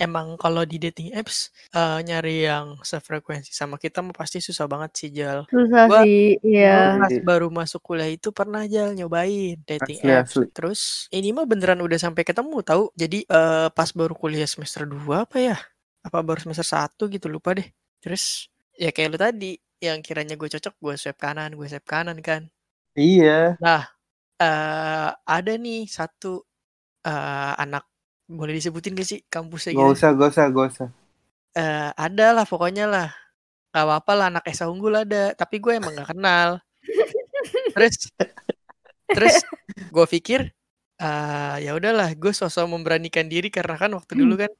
emang 0.00 0.26
kalau 0.40 0.62
di 0.64 0.76
dating 0.80 1.12
apps 1.12 1.52
eh, 1.76 1.98
nyari 2.06 2.48
yang 2.48 2.80
sefrekuensi 2.80 3.52
sama 3.52 3.76
kita 3.76 4.00
mah 4.00 4.16
pasti 4.16 4.38
susah 4.40 4.66
banget 4.72 4.90
sih 4.98 5.10
Jal. 5.12 5.44
Susah 5.52 5.84
Gua- 5.90 6.04
sih 6.04 6.40
Iya 6.40 6.96
pas 7.00 7.14
baru 7.28 7.46
masuk 7.52 7.80
kuliah 7.84 8.10
itu 8.10 8.28
pernah 8.32 8.62
Jal 8.64 8.96
nyobain 8.98 9.56
dating 9.68 10.00
Asli, 10.00 10.10
apps. 10.16 10.32
asli. 10.36 10.46
Terus 10.56 10.80
ini 11.14 11.28
mah 11.36 11.44
beneran 11.50 11.80
udah 11.84 11.98
sampai 12.00 12.22
ketemu 12.26 12.56
tahu. 12.64 12.84
Jadi 12.96 13.18
eh, 13.28 13.68
pas 13.76 13.90
baru 13.94 14.14
kuliah 14.16 14.48
semester 14.48 14.82
2 14.88 15.24
apa 15.28 15.36
ya? 15.38 15.56
Apa 16.06 16.18
baru 16.24 16.40
semester 16.40 16.66
1 16.66 17.06
gitu 17.12 17.26
lupa 17.28 17.52
deh. 17.58 17.68
Terus 18.00 18.48
ya 18.80 18.90
kayak 18.94 19.08
lu 19.12 19.18
tadi 19.20 19.52
yang 19.80 20.00
kiranya 20.04 20.36
gue 20.36 20.48
cocok 20.48 20.74
gue 20.80 20.94
swipe 21.00 21.20
kanan, 21.20 21.52
gue 21.56 21.66
swipe 21.68 21.88
kanan 21.88 22.18
kan. 22.20 22.48
iya, 22.98 23.56
eh 24.40 25.08
ada 25.36 25.52
nih 25.60 25.84
satu 25.88 26.42
eh, 27.06 27.54
anak 27.64 27.84
boleh 28.30 28.54
disebutin 28.54 28.94
gak 28.94 29.08
sih 29.10 29.20
kampusnya 29.26 29.74
gak 29.74 29.90
gitu? 29.90 29.94
usah, 29.98 30.10
gak 30.14 30.30
usah, 30.30 30.44
gak 30.54 30.66
usah. 30.70 30.88
Eh, 31.58 31.90
ada 31.98 32.26
lah 32.30 32.46
pokoknya 32.46 32.86
lah. 32.86 33.08
Gak 33.74 33.82
apa-apa 33.86 34.12
lah 34.14 34.26
anak 34.30 34.46
Esa 34.46 34.70
Unggul 34.70 35.02
ada. 35.02 35.34
Tapi 35.34 35.58
gue 35.58 35.74
emang 35.74 35.98
gak 35.98 36.14
kenal. 36.14 36.62
Terus 37.74 37.96
terus 39.10 39.42
gue 39.90 40.06
pikir 40.06 40.54
eh 41.02 41.56
ya 41.66 41.74
udahlah 41.74 42.14
gue 42.14 42.30
sosok 42.30 42.70
memberanikan 42.70 43.26
diri 43.26 43.50
karena 43.50 43.74
kan 43.74 43.90
waktu 43.90 44.14
dulu 44.14 44.38
kan 44.38 44.52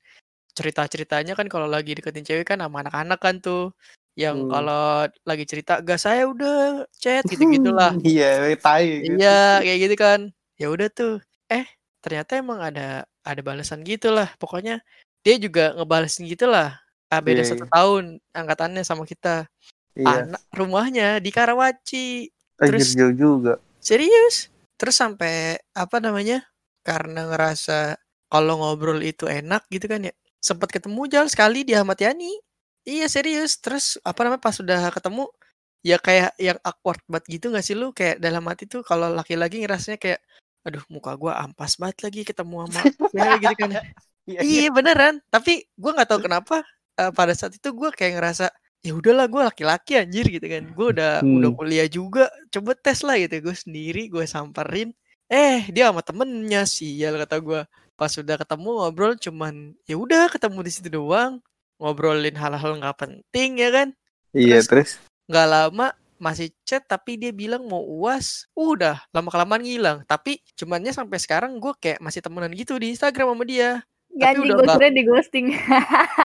cerita-ceritanya 0.58 1.38
kan 1.38 1.46
kalau 1.46 1.70
lagi 1.70 1.94
deketin 1.94 2.26
cewek 2.26 2.50
kan 2.50 2.58
sama 2.58 2.82
anak-anak 2.82 3.20
kan 3.22 3.38
tuh 3.38 3.70
yang 4.18 4.46
Hmm. 4.46 4.50
kalau 4.50 5.06
lagi 5.22 5.44
cerita 5.46 5.78
gak 5.80 6.00
saya 6.02 6.26
udah 6.26 6.82
chat 6.98 7.22
gitu-gitulah. 7.30 7.94
iya, 8.02 8.52
tai 8.58 9.06
gitu. 9.06 9.22
Iya, 9.22 9.62
kayak 9.62 9.78
gitu 9.86 9.94
kan. 9.96 10.20
Ya 10.58 10.66
udah 10.68 10.88
tuh. 10.90 11.22
Eh, 11.46 11.66
ternyata 12.02 12.36
emang 12.36 12.58
ada 12.58 13.06
ada 13.22 13.40
balasan 13.40 13.84
gitu 13.84 14.10
lah. 14.10 14.30
Pokoknya 14.36 14.80
dia 15.20 15.36
juga 15.36 15.74
ngebalesin 15.76 16.24
gitu 16.28 16.48
lah. 16.48 16.76
Ah, 17.10 17.18
beda 17.18 17.42
Iya, 17.42 17.48
satu 17.54 17.64
iya. 17.66 17.72
tahun 17.74 18.04
angkatannya 18.32 18.82
sama 18.86 19.04
kita. 19.04 19.46
Iya. 19.90 20.22
anak 20.22 20.42
rumahnya 20.54 21.18
di 21.18 21.34
Karawaci 21.34 22.30
terus- 22.56 22.94
jauh 22.94 23.10
juga. 23.10 23.58
serius 23.82 24.46
terus 24.78 24.94
sampai 24.94 25.58
apa 25.74 25.98
namanya 25.98 26.46
karena 26.86 27.26
ngerasa 27.26 27.98
kalau 28.30 28.62
ngobrol 28.62 29.02
itu 29.02 29.26
enak 29.26 29.66
gitu 29.66 29.90
kan 29.90 30.06
ya 30.06 30.14
sempat 30.38 30.70
ketemu 30.70 31.10
jal 31.10 31.26
sekali 31.26 31.66
di 31.66 31.74
Ahmad 31.74 31.98
Yani 31.98 32.38
iya 32.86 33.10
serius 33.10 33.58
terus 33.58 33.98
apa 34.06 34.22
namanya 34.22 34.40
pas 34.40 34.54
sudah 34.54 34.78
ketemu 34.94 35.26
ya 35.82 35.98
kayak 35.98 36.38
yang 36.38 36.56
awkward 36.62 37.02
banget 37.10 37.26
gitu 37.42 37.50
gak 37.50 37.66
sih 37.66 37.74
lu 37.74 37.90
kayak 37.90 38.22
dalam 38.22 38.46
hati 38.46 38.70
tuh 38.70 38.86
kalau 38.86 39.10
laki-laki 39.10 39.58
ngerasanya 39.58 39.98
kayak 39.98 40.22
aduh 40.60 40.84
muka 40.88 41.16
gua 41.16 41.40
ampas 41.40 41.76
banget 41.76 41.98
lagi 42.04 42.20
ketemu 42.22 42.68
sama 42.68 42.80
cewek 43.12 43.38
gitu 43.42 43.54
kan. 43.56 43.70
Iya, 44.28 44.38
iya 44.44 44.66
beneran. 44.68 45.14
Tapi 45.28 45.64
gua 45.74 45.96
nggak 45.96 46.08
tahu 46.08 46.20
kenapa 46.24 46.56
eh, 46.96 47.10
pada 47.10 47.32
saat 47.32 47.56
itu 47.56 47.68
gua 47.72 47.88
kayak 47.90 48.20
ngerasa 48.20 48.52
ya 48.80 48.92
udahlah 48.92 49.26
gua 49.26 49.48
laki-laki 49.48 49.96
anjir 49.96 50.28
gitu 50.28 50.44
kan. 50.44 50.68
Gua 50.72 50.92
udah 50.92 51.12
udah 51.20 51.50
Hmm. 51.50 51.58
kuliah 51.58 51.88
juga 51.88 52.28
coba 52.48 52.76
tes 52.76 53.00
lah 53.00 53.16
gitu. 53.16 53.40
Gue 53.40 53.56
sendiri 53.56 54.06
gue 54.06 54.24
samperin. 54.24 54.92
Eh 55.26 55.68
dia 55.70 55.88
sama 55.88 56.02
temennya 56.02 56.64
sial 56.64 57.16
kata 57.16 57.36
gua. 57.40 57.60
Pas 57.96 58.12
udah 58.16 58.36
ketemu 58.36 58.68
ngobrol 58.80 59.12
cuman 59.16 59.54
ya 59.84 59.96
udah 59.96 60.28
ketemu 60.28 60.58
di 60.64 60.70
situ 60.72 60.88
doang. 60.88 61.40
Ngobrolin 61.80 62.36
hal-hal 62.36 62.76
nggak 62.76 62.96
penting 62.96 63.56
ya 63.56 63.72
kan. 63.72 63.88
Iya, 64.30 64.60
terus. 64.62 65.00
nggak 65.26 65.46
lama 65.46 65.94
masih 66.20 66.52
chat 66.68 66.84
tapi 66.84 67.16
dia 67.16 67.32
bilang 67.32 67.64
mau 67.64 67.80
uas 67.80 68.44
udah 68.52 69.00
lama 69.10 69.28
kelamaan 69.32 69.64
ngilang. 69.64 69.98
Tapi 70.04 70.44
cumannya 70.54 70.92
sampai 70.92 71.16
sekarang 71.16 71.56
gue 71.56 71.72
kayak 71.80 71.98
masih 72.04 72.20
temenan 72.20 72.52
gitu 72.52 72.76
di 72.76 72.92
Instagram 72.92 73.32
sama 73.32 73.44
dia. 73.48 73.80
Tapi 74.12 74.36
anjing 74.36 74.52
udah 74.52 74.76
gue 74.76 74.88
di 74.92 75.02
ghosting. 75.08 75.46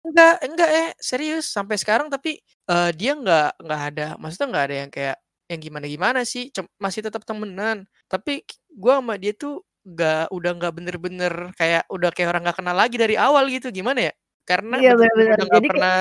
enggak 0.06 0.34
enggak 0.46 0.70
eh 0.80 0.88
serius. 1.02 1.50
Sampai 1.50 1.76
sekarang 1.76 2.06
tapi 2.06 2.38
eh, 2.46 2.90
dia 2.94 3.18
nggak 3.18 3.58
nggak 3.58 3.82
ada 3.92 4.06
maksudnya 4.22 4.46
nggak 4.54 4.64
ada 4.70 4.76
yang 4.86 4.90
kayak 4.94 5.16
yang 5.50 5.60
gimana 5.60 5.84
gimana 5.90 6.20
sih 6.24 6.48
Cum- 6.54 6.70
masih 6.78 7.02
tetap 7.02 7.26
temenan. 7.26 7.84
Tapi 8.06 8.46
gue 8.70 8.92
sama 8.94 9.18
dia 9.18 9.34
tuh 9.34 9.60
nggak 9.82 10.30
udah 10.30 10.50
nggak 10.62 10.72
bener-bener 10.78 11.34
kayak 11.58 11.82
udah 11.90 12.14
kayak 12.14 12.30
orang 12.30 12.42
nggak 12.46 12.58
kenal 12.62 12.76
lagi 12.78 12.94
dari 12.94 13.18
awal 13.18 13.50
gitu 13.50 13.74
gimana 13.74 14.08
ya? 14.08 14.12
Karena 14.46 14.78
Iya, 14.78 14.94
bener-bener 14.94 15.10
bener-bener. 15.10 15.34
udah 15.34 15.46
nggak 15.46 15.58
Jadi 15.58 15.66
kayak 15.66 15.72
pernah 15.74 15.98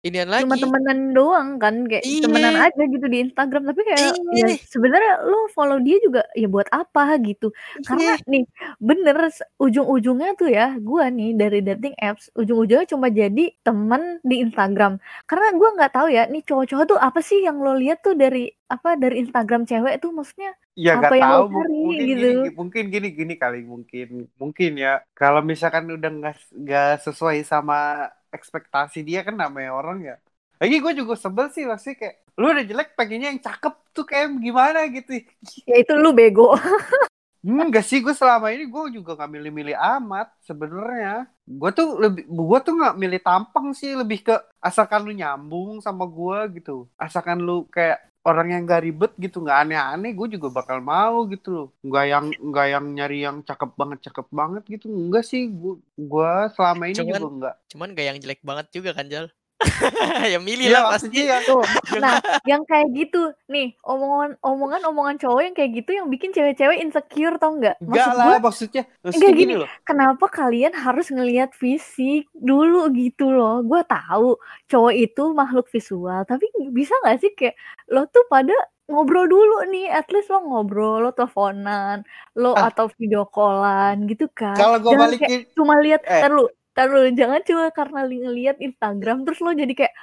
inian 0.00 0.32
lagi 0.32 0.48
Cuma 0.48 0.56
temenan 0.56 1.12
doang 1.12 1.48
kan 1.60 1.84
kayak 1.84 2.00
temenan 2.24 2.56
Iya. 2.56 2.66
aja 2.72 2.82
gitu 2.88 3.06
di 3.06 3.18
Instagram 3.20 3.62
tapi 3.68 3.80
kayak 3.84 4.00
Iya. 4.32 4.46
ya 4.48 4.56
sebenarnya 4.64 5.12
lo 5.28 5.44
follow 5.52 5.76
dia 5.78 6.00
juga 6.00 6.24
ya 6.32 6.48
buat 6.48 6.68
apa 6.72 7.20
gitu. 7.20 7.52
Karena 7.84 8.16
Iya. 8.16 8.24
nih 8.24 8.44
bener 8.80 9.16
ujung-ujungnya 9.60 10.32
tuh 10.40 10.48
ya 10.48 10.72
gua 10.80 11.12
nih 11.12 11.36
dari 11.36 11.60
dating 11.60 11.92
apps 12.00 12.32
ujung-ujungnya 12.32 12.88
cuma 12.88 13.12
jadi 13.12 13.44
temen 13.60 14.18
di 14.24 14.40
Instagram. 14.40 14.96
Karena 15.28 15.48
gua 15.52 15.68
nggak 15.76 15.92
tahu 15.92 16.08
ya 16.08 16.24
nih 16.26 16.42
cowok-cowok 16.42 16.84
tuh 16.88 16.98
apa 16.98 17.20
sih 17.20 17.44
yang 17.44 17.60
lo 17.60 17.76
lihat 17.76 18.00
tuh 18.00 18.16
dari 18.16 18.48
apa 18.66 18.96
dari 18.96 19.20
Instagram 19.20 19.68
cewek 19.68 20.00
tuh 20.00 20.10
maksudnya 20.10 20.56
Ya 20.78 20.96
Apa 20.96 21.12
nggak 21.12 21.18
yang 21.18 21.28
lo 21.28 21.36
tahu, 21.36 21.44
mu- 21.50 21.60
cari 21.60 21.74
mungkin 21.76 22.06
gitu. 22.08 22.28
gini, 22.40 22.50
mungkin 22.56 22.84
gini 22.88 23.08
gini 23.12 23.34
kali, 23.36 23.60
mungkin 23.66 24.08
mungkin 24.40 24.70
ya. 24.80 25.04
Kalau 25.12 25.44
misalkan 25.44 25.84
udah 25.90 26.08
nggak 26.08 26.36
nggak 26.56 26.90
sesuai 27.04 27.44
sama 27.44 28.08
ekspektasi 28.30 29.04
dia 29.04 29.26
kan 29.26 29.36
namanya 29.36 29.76
orang 29.76 29.98
ya. 30.02 30.16
Lagi 30.60 30.76
gue 30.76 30.92
juga 30.92 31.16
sebel 31.16 31.48
sih 31.52 31.64
pasti 31.64 31.96
kayak 31.96 32.36
lu 32.36 32.52
udah 32.52 32.64
jelek 32.64 32.92
pengennya 32.92 33.32
yang 33.32 33.40
cakep 33.40 33.74
tuh 33.96 34.04
kayak 34.04 34.36
gimana 34.40 34.86
gitu. 34.92 35.24
ya 35.64 35.76
itu 35.80 35.92
lu 35.96 36.12
bego. 36.12 36.52
Enggak 37.40 37.88
sih 37.88 38.04
gue 38.04 38.12
selama 38.12 38.52
ini 38.52 38.68
gue 38.68 39.00
juga 39.00 39.16
nggak 39.16 39.32
milih-milih 39.32 39.76
amat 39.76 40.28
sebenarnya. 40.44 41.24
Gue 41.48 41.70
tuh 41.72 41.96
lebih 41.96 42.28
gue 42.28 42.58
tuh 42.60 42.74
nggak 42.76 42.96
milih 43.00 43.20
tampang 43.24 43.72
sih 43.72 43.96
lebih 43.96 44.20
ke 44.20 44.36
asalkan 44.60 45.08
lu 45.08 45.16
nyambung 45.16 45.80
sama 45.80 46.04
gue 46.04 46.60
gitu. 46.60 46.84
Asalkan 47.00 47.40
lu 47.40 47.64
kayak 47.72 48.09
orang 48.20 48.52
yang 48.52 48.62
gak 48.68 48.84
ribet 48.84 49.12
gitu 49.16 49.40
nggak 49.40 49.58
aneh-aneh 49.64 50.12
gue 50.12 50.36
juga 50.36 50.48
bakal 50.52 50.78
mau 50.84 51.24
gitu 51.26 51.48
loh. 51.48 51.66
Nggak 51.80 52.04
yang 52.04 52.24
nggak 52.36 52.66
yang 52.68 52.84
nyari 52.92 53.18
yang 53.24 53.36
cakep 53.40 53.70
banget 53.74 53.98
cakep 54.10 54.26
banget 54.28 54.62
gitu 54.68 54.86
enggak 54.92 55.24
sih. 55.24 55.48
Gue 55.48 55.80
gue 55.96 56.32
selama 56.52 56.82
ini 56.88 56.96
Cuman- 57.00 57.08
juga 57.08 57.18
enggak 57.32 57.54
cuman 57.70 57.88
gak 57.94 58.06
yang 58.06 58.18
jelek 58.20 58.40
banget 58.42 58.66
juga 58.74 58.90
kan 58.92 59.06
Jal 59.06 59.26
ya 60.32 60.38
milih 60.40 60.66
Iya 60.68 60.76
lah 60.76 60.82
maksudnya 60.88 61.22
pasti 61.22 61.30
ya 61.30 61.38
Tuh. 61.44 61.62
Nah, 62.02 62.16
yang 62.48 62.62
kayak 62.64 62.88
gitu 62.96 63.32
nih, 63.48 63.76
omongan 63.84 64.36
omongan 64.40 64.82
omongan 64.88 65.16
cowok 65.20 65.40
yang 65.44 65.54
kayak 65.56 65.70
gitu 65.84 65.90
yang 65.96 66.06
bikin 66.08 66.30
cewek-cewek 66.32 66.78
insecure 66.80 67.36
tau 67.36 67.52
nggak? 67.56 67.76
enggak 67.78 68.08
Maksud 68.08 68.14
lah 68.16 68.26
gue, 68.26 68.36
maksudnya 68.40 68.82
maksudnya 69.04 69.32
Enggak, 69.32 69.32
gini 69.36 69.52
gini. 69.52 69.60
loh 69.60 69.70
kenapa 69.84 70.26
kalian 70.30 70.72
harus 70.74 71.06
ngelihat 71.12 71.50
fisik 71.52 72.28
dulu 72.34 72.88
gitu 72.94 73.28
loh? 73.30 73.60
Gue 73.62 73.82
tahu 73.84 74.36
cowok 74.66 74.92
itu 74.96 75.22
makhluk 75.34 75.66
visual, 75.68 76.20
tapi 76.24 76.46
bisa 76.72 76.94
nggak 77.04 77.18
sih 77.20 77.32
kayak 77.36 77.56
lo 77.90 78.06
tuh 78.08 78.24
pada 78.28 78.54
ngobrol 78.90 79.30
dulu 79.30 79.70
nih, 79.70 79.86
at 79.86 80.10
least 80.10 80.30
lo 80.34 80.42
ngobrol, 80.42 80.98
lo 81.04 81.10
teleponan, 81.14 82.02
lo 82.34 82.58
Ah. 82.58 82.70
atau 82.70 82.90
video 82.98 83.22
callan 83.30 84.02
gitu 84.10 84.26
kan? 84.34 84.54
kalau 84.54 84.82
gue 84.82 84.94
balikin 84.98 85.46
cuma 85.54 85.78
lihat, 85.78 86.02
Eh. 86.06 86.18
tar 86.18 86.32
lu, 86.70 86.76
tar 86.76 86.88
lu, 86.90 87.00
jangan 87.18 87.40
cuma 87.46 87.64
karena 87.74 88.00
li- 88.06 88.22
ngelihat 88.22 88.56
Instagram 88.62 89.26
terus 89.26 89.40
lo 89.42 89.50
jadi 89.52 89.74
kayak 89.74 89.94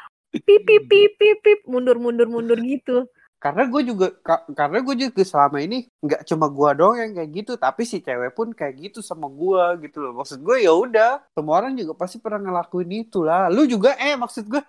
pip 0.46 0.62
pip 0.68 0.84
pip 0.92 1.12
pip 1.20 1.38
pip 1.46 1.60
mundur 1.68 1.98
mundur 2.00 2.28
mundur 2.28 2.60
gitu. 2.62 3.08
karena 3.38 3.70
gue 3.70 3.82
juga 3.86 4.08
ka- 4.26 4.50
karena 4.50 4.82
gue 4.82 4.96
juga 4.98 5.22
selama 5.22 5.58
ini 5.62 5.86
nggak 6.02 6.26
cuma 6.26 6.50
gue 6.50 6.70
doang 6.74 6.98
yang 6.98 7.12
kayak 7.14 7.32
gitu 7.38 7.54
tapi 7.56 7.86
si 7.86 8.02
cewek 8.02 8.34
pun 8.34 8.50
kayak 8.50 8.76
gitu 8.82 9.00
sama 9.06 9.30
gue 9.30 9.88
gitu 9.88 10.02
loh. 10.02 10.12
Maksud 10.18 10.42
gue 10.42 10.66
ya 10.66 10.74
udah 10.74 11.22
semua 11.38 11.62
orang 11.62 11.78
juga 11.78 11.94
pasti 11.94 12.18
pernah 12.18 12.42
ngelakuin 12.42 12.92
itu 13.06 13.22
lah. 13.22 13.48
Lu 13.54 13.70
juga 13.70 13.94
eh 14.02 14.18
maksud 14.18 14.50
gue 14.50 14.62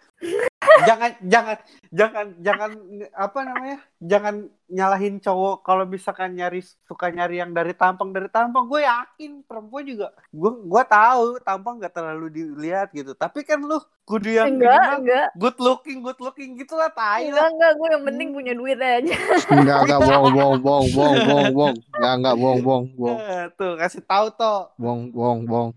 jangan 0.86 1.10
jangan 1.22 1.58
jangan 1.94 2.26
jangan 2.42 2.70
apa 3.14 3.38
namanya? 3.46 3.78
Jangan 4.02 4.34
nyalahin 4.68 5.16
cowok 5.22 5.62
kalau 5.62 5.84
misalkan 5.86 6.34
nyari 6.34 6.60
suka 6.86 7.08
nyari 7.14 7.38
yang 7.38 7.54
dari 7.54 7.72
tampang 7.74 8.10
dari 8.10 8.26
tampang. 8.26 8.66
Gue 8.66 8.82
yakin 8.82 9.46
perempuan 9.46 9.86
juga 9.86 10.10
gue 10.34 10.50
gue 10.66 10.82
tahu 10.90 11.38
tampang 11.42 11.78
nggak 11.78 11.94
terlalu 11.94 12.26
dilihat 12.34 12.90
gitu. 12.90 13.14
Tapi 13.14 13.46
kan 13.46 13.62
lu 13.62 13.78
kudu 14.08 14.32
yang 14.32 14.56
enggak 14.56 14.72
minimal 14.72 14.98
enggak. 15.04 15.28
good 15.36 15.58
looking 15.60 15.98
good 16.00 16.20
looking 16.24 16.56
gitulah 16.56 16.88
tai 16.88 17.28
enggak 17.28 17.44
lah. 17.44 17.52
enggak 17.52 17.72
gue 17.76 17.88
yang 17.92 18.04
penting 18.08 18.28
punya 18.32 18.52
duit 18.56 18.78
aja. 18.80 19.14
Enggak, 19.52 19.78
enggak, 19.84 20.00
bohong, 20.00 20.32
bohong, 20.32 20.58
bohong, 20.64 20.88
bohong, 20.96 21.18
bohong, 21.28 21.50
bohong. 21.52 21.76
Enggak, 21.94 22.12
enggak, 22.16 22.34
bohong, 22.40 22.60
bohong, 22.64 22.86
bohong, 22.96 23.18
Eh, 23.20 23.44
tuh 23.54 23.72
kasih 23.76 24.02
tahu 24.02 24.26
toh 24.34 24.72
bohong, 24.80 25.12
bohong, 25.12 25.40
bohong. 25.46 25.70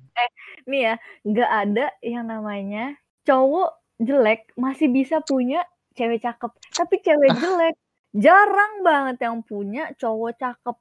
nih 0.70 0.94
ya 0.94 0.96
nggak 1.26 1.52
ada 1.52 1.86
yang 2.06 2.26
namanya 2.30 2.94
cowok 3.26 3.81
jelek 4.02 4.50
masih 4.58 4.90
bisa 4.90 5.22
punya 5.22 5.62
cewek 5.94 6.26
cakep. 6.26 6.52
Tapi 6.74 6.96
cewek 7.06 7.32
jelek 7.38 7.76
jarang 8.12 8.84
banget 8.84 9.24
yang 9.24 9.40
punya 9.46 9.94
cowok 9.96 10.36
cakep. 10.36 10.78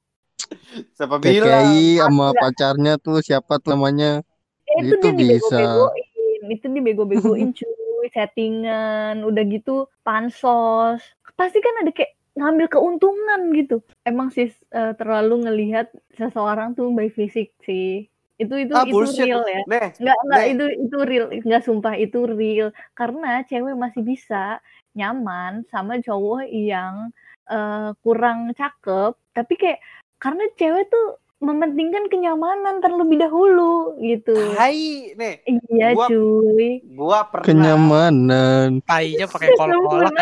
Siapa 0.99 1.15
bilang? 1.21 1.47
KKI 1.47 2.01
sama 2.01 2.25
Enggak. 2.33 2.41
pacarnya 2.43 2.93
tuh 2.99 3.17
siapa 3.23 3.53
tuh 3.63 3.77
namanya? 3.77 4.19
Eh, 4.67 4.83
itu, 4.83 4.95
Itu 4.99 5.07
dia 5.07 5.13
bisa. 5.15 5.55
dibego-begoin 5.55 6.09
itu 6.51 6.65
dibego-begoin 6.67 7.49
cuy. 7.57 8.07
Settingan 8.11 9.23
udah 9.23 9.43
gitu 9.47 9.87
pansos. 10.03 10.99
Pasti 11.37 11.63
kan 11.63 11.85
ada 11.85 11.91
kayak 11.95 12.17
ngambil 12.35 12.67
keuntungan 12.67 13.41
gitu. 13.55 13.79
Emang 14.03 14.33
sih 14.33 14.51
eh, 14.51 14.93
terlalu 14.99 15.47
ngelihat 15.47 15.87
seseorang 16.19 16.75
tuh 16.75 16.91
by 16.91 17.07
fisik 17.07 17.55
sih 17.63 18.10
itu 18.41 18.53
itu 18.65 18.73
ah 18.73 18.83
itu 18.83 18.93
bullshit 18.97 19.29
real 19.29 19.43
ya 19.45 19.61
Nih, 19.69 19.87
Enggak, 20.01 20.17
enggak, 20.25 20.41
Nek. 20.41 20.49
itu 20.53 20.65
itu 20.89 20.97
real, 21.05 21.25
enggak 21.29 21.63
sumpah 21.63 21.93
itu 21.95 22.19
real. 22.25 22.67
Karena 22.97 23.45
cewek 23.45 23.75
masih 23.77 24.01
bisa 24.01 24.57
nyaman 24.97 25.61
sama 25.69 26.01
cowok 26.01 26.49
yang 26.49 27.13
eh, 27.47 27.89
kurang 28.01 28.51
cakep, 28.57 29.13
tapi 29.37 29.53
kayak 29.61 29.79
karena 30.17 30.43
cewek 30.57 30.89
tuh 30.89 31.21
mementingkan 31.41 32.05
kenyamanan 32.05 32.77
terlebih 32.85 33.17
dahulu 33.17 33.97
gitu. 33.97 34.53
hai 34.53 35.09
nih 35.17 35.41
Iya, 35.49 35.97
Gua- 35.97 36.09
cuy. 36.09 36.85
gua 36.93 37.19
pernah 37.25 37.45
Kenyamanan. 37.49 38.85
tainya 38.85 39.25
pakai 39.25 39.49
kolak-kolak. 39.57 40.13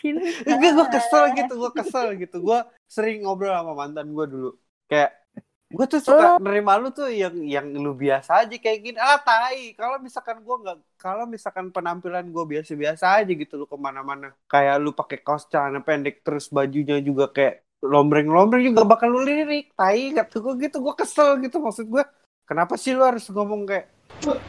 Enggak, 0.00 0.72
gue 0.72 0.86
kesel 0.88 1.24
gitu, 1.36 1.52
gue 1.60 1.70
kesel 1.76 2.06
gitu. 2.16 2.36
Gue 2.40 2.58
sering 2.88 3.28
ngobrol 3.28 3.52
sama 3.52 3.76
mantan 3.76 4.08
gue 4.16 4.26
dulu. 4.26 4.50
Kayak, 4.88 5.19
gue 5.70 5.86
tuh 5.86 6.02
suka 6.02 6.36
Oh. 6.36 6.42
nerima 6.42 6.74
lu 6.82 6.90
tuh 6.90 7.06
yang 7.08 7.36
yang 7.46 7.66
lu 7.70 7.94
biasa 7.94 8.42
aja 8.42 8.56
kayak 8.58 8.78
gini. 8.82 8.98
Ah, 8.98 9.22
tai. 9.22 9.70
Kalau 9.78 10.02
misalkan 10.02 10.42
gue 10.42 10.56
nggak, 10.66 10.76
kalau 10.98 11.24
misalkan 11.30 11.70
penampilan 11.70 12.26
gue 12.26 12.44
biasa-biasa 12.44 13.22
aja 13.22 13.30
gitu 13.32 13.54
lu 13.54 13.66
ke 13.70 13.76
mana-mana. 13.78 14.34
Kayak 14.50 14.76
lu 14.82 14.90
pakai 14.90 15.22
kaos 15.22 15.46
celana 15.46 15.78
pendek 15.78 16.26
terus 16.26 16.50
bajunya 16.50 16.98
juga 16.98 17.30
kayak 17.30 17.62
lombreng-lombreng 17.80 18.66
juga 18.66 18.82
bakal 18.82 19.08
lu 19.14 19.22
lirik. 19.22 19.70
Tai, 19.78 20.02
kata 20.18 20.36
gue 20.42 20.54
gitu. 20.66 20.76
Gue 20.82 20.94
kesel 20.98 21.38
gitu 21.38 21.62
maksud 21.62 21.86
gue. 21.86 22.02
Kenapa 22.44 22.74
sih 22.74 22.90
lu 22.90 23.06
harus 23.06 23.30
ngomong 23.30 23.62
kayak 23.62 23.86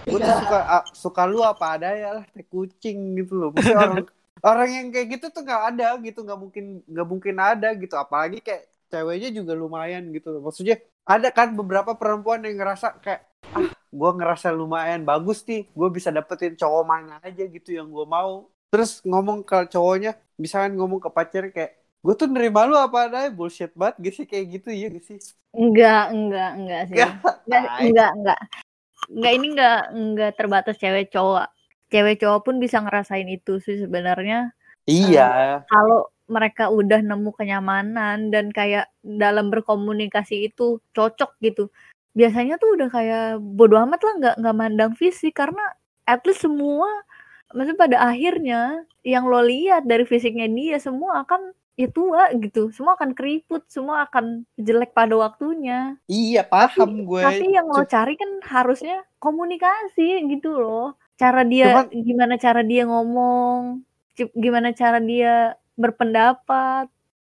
gue 0.10 0.18
tuh 0.20 0.36
suka 0.42 0.58
ah, 0.66 0.84
suka 0.90 1.22
lu 1.30 1.46
apa 1.46 1.78
adanya 1.78 2.10
lah 2.18 2.26
kayak 2.34 2.50
kucing 2.50 3.14
gitu 3.14 3.38
loh. 3.38 3.50
Maksudnya 3.54 3.78
orang 3.78 4.06
orang 4.50 4.70
yang 4.74 4.88
kayak 4.90 5.08
gitu 5.22 5.26
tuh 5.30 5.46
nggak 5.46 5.64
ada 5.78 5.88
gitu 6.02 6.20
nggak 6.26 6.40
mungkin 6.42 6.66
nggak 6.90 7.08
mungkin 7.08 7.36
ada 7.38 7.70
gitu 7.78 7.94
apalagi 7.94 8.42
kayak 8.42 8.71
ceweknya 8.92 9.32
juga 9.32 9.56
lumayan 9.56 10.12
gitu 10.12 10.36
loh. 10.36 10.52
maksudnya 10.52 10.84
ada 11.08 11.32
kan 11.32 11.56
beberapa 11.56 11.96
perempuan 11.96 12.44
yang 12.44 12.60
ngerasa 12.60 13.00
kayak 13.00 13.24
ah 13.56 13.72
gue 13.72 14.12
ngerasa 14.20 14.52
lumayan 14.52 15.08
bagus 15.08 15.48
nih 15.48 15.72
gue 15.72 15.90
bisa 15.90 16.12
dapetin 16.12 16.60
cowok 16.60 16.84
mana 16.84 17.16
aja 17.24 17.48
gitu 17.48 17.72
yang 17.72 17.88
gue 17.88 18.04
mau 18.04 18.52
terus 18.68 19.00
ngomong 19.08 19.48
ke 19.48 19.72
cowoknya 19.72 20.20
misalkan 20.36 20.76
ngomong 20.76 21.00
ke 21.00 21.10
pacar 21.12 21.48
kayak 21.50 21.80
gue 22.04 22.14
tuh 22.16 22.28
nerima 22.28 22.68
lu 22.68 22.76
apa 22.76 23.08
adanya 23.08 23.32
bullshit 23.32 23.72
banget 23.74 23.96
gitu 24.12 24.16
sih 24.24 24.28
kayak 24.28 24.46
gitu 24.60 24.70
iya 24.72 24.88
gak 24.92 25.06
sih 25.08 25.18
Enggak, 25.52 26.16
enggak, 26.16 26.52
enggak 26.56 26.82
sih. 26.88 26.96
Enggak, 26.96 27.66
enggak, 27.84 28.12
enggak. 28.16 28.40
Enggak 29.12 29.32
ini 29.36 29.48
enggak 29.52 29.80
enggak 29.92 30.32
terbatas 30.40 30.76
cewek 30.80 31.12
cowok. 31.12 31.48
Cewek 31.92 32.16
cowok 32.24 32.40
pun 32.48 32.56
bisa 32.64 32.80
ngerasain 32.80 33.28
itu 33.28 33.60
sih 33.60 33.84
sebenarnya. 33.84 34.56
iya 34.88 35.62
Kalau 35.68 36.08
mereka 36.32 36.72
udah 36.72 37.04
nemu 37.04 37.36
kenyamanan 37.36 38.32
dan 38.32 38.56
kayak 38.56 38.88
dalam 39.04 39.52
berkomunikasi 39.52 40.48
itu 40.48 40.80
cocok 40.96 41.36
gitu. 41.44 41.68
Biasanya 42.16 42.56
tuh 42.56 42.80
udah 42.80 42.88
kayak 42.88 43.44
bodo 43.44 43.76
amat 43.84 44.00
lah 44.00 44.14
nggak 44.20 44.36
nggak 44.40 44.56
mandang 44.56 44.94
fisik 44.96 45.36
karena 45.36 45.62
at 46.08 46.24
least 46.24 46.48
semua 46.48 46.88
maksudnya 47.52 47.80
pada 47.80 47.98
akhirnya 48.08 48.88
yang 49.04 49.28
lo 49.28 49.44
lihat 49.44 49.84
dari 49.84 50.08
fisiknya 50.08 50.48
dia 50.48 50.80
semua 50.80 51.28
akan 51.28 51.52
ya 51.80 51.88
tua 51.88 52.30
gitu 52.38 52.70
semua 52.70 53.00
akan 53.00 53.16
keriput 53.16 53.64
semua 53.68 54.08
akan 54.08 54.48
jelek 54.56 54.96
pada 54.96 55.16
waktunya. 55.20 56.00
Iya 56.08 56.48
paham 56.48 57.04
gue. 57.08 57.22
tapi 57.24 57.52
yang 57.52 57.68
lo 57.68 57.84
cari 57.84 58.16
kan 58.16 58.32
harusnya 58.44 59.04
komunikasi 59.20 60.24
gitu 60.32 60.56
loh. 60.56 60.96
Cara 61.20 61.44
dia 61.44 61.86
Cuman- 61.86 61.92
gimana 61.92 62.36
cara 62.40 62.62
dia 62.64 62.84
ngomong 62.88 63.84
gimana 64.36 64.76
cara 64.76 65.00
dia 65.00 65.56
berpendapat 65.76 66.88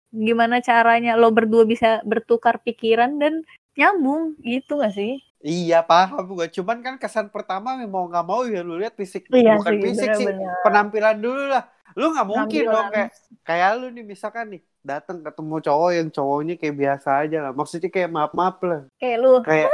gimana 0.10 0.58
caranya 0.60 1.14
lo 1.14 1.30
berdua 1.30 1.64
bisa 1.70 2.02
bertukar 2.02 2.58
pikiran 2.66 3.22
dan 3.22 3.46
nyambung 3.78 4.36
gitu 4.42 4.82
gak 4.82 4.94
sih? 4.98 5.22
Iya 5.40 5.88
paham 5.88 6.36
gue, 6.36 6.52
cuman 6.52 6.84
kan 6.84 6.96
kesan 7.00 7.32
pertama 7.32 7.80
mau 7.88 8.12
nggak 8.12 8.26
mau 8.28 8.44
ya 8.44 8.60
lu 8.60 8.76
lihat 8.76 8.92
fisik, 9.00 9.32
Iya 9.32 9.56
bukan 9.56 9.72
sih, 9.72 9.84
fisik 9.88 10.10
sih, 10.20 10.28
bener-bener. 10.28 10.60
penampilan 10.68 11.16
dulu 11.16 11.44
lah. 11.48 11.64
Lu 11.96 12.12
nggak 12.12 12.28
mungkin 12.28 12.64
dong 12.68 12.88
kayak 12.92 13.10
kayak 13.48 13.70
lu 13.80 13.88
nih 13.88 14.04
misalkan 14.04 14.52
nih 14.52 14.62
datang 14.84 15.24
ketemu 15.24 15.56
cowok 15.64 15.92
yang 15.96 16.08
cowoknya 16.12 16.56
kayak 16.60 16.76
biasa 16.76 17.10
aja 17.24 17.38
lah, 17.40 17.52
maksudnya 17.56 17.88
kayak 17.88 18.12
maaf 18.12 18.32
maaf 18.36 18.60
lah, 18.68 18.82
kayak 19.00 19.18
lu. 19.24 19.40
Kayak 19.48 19.72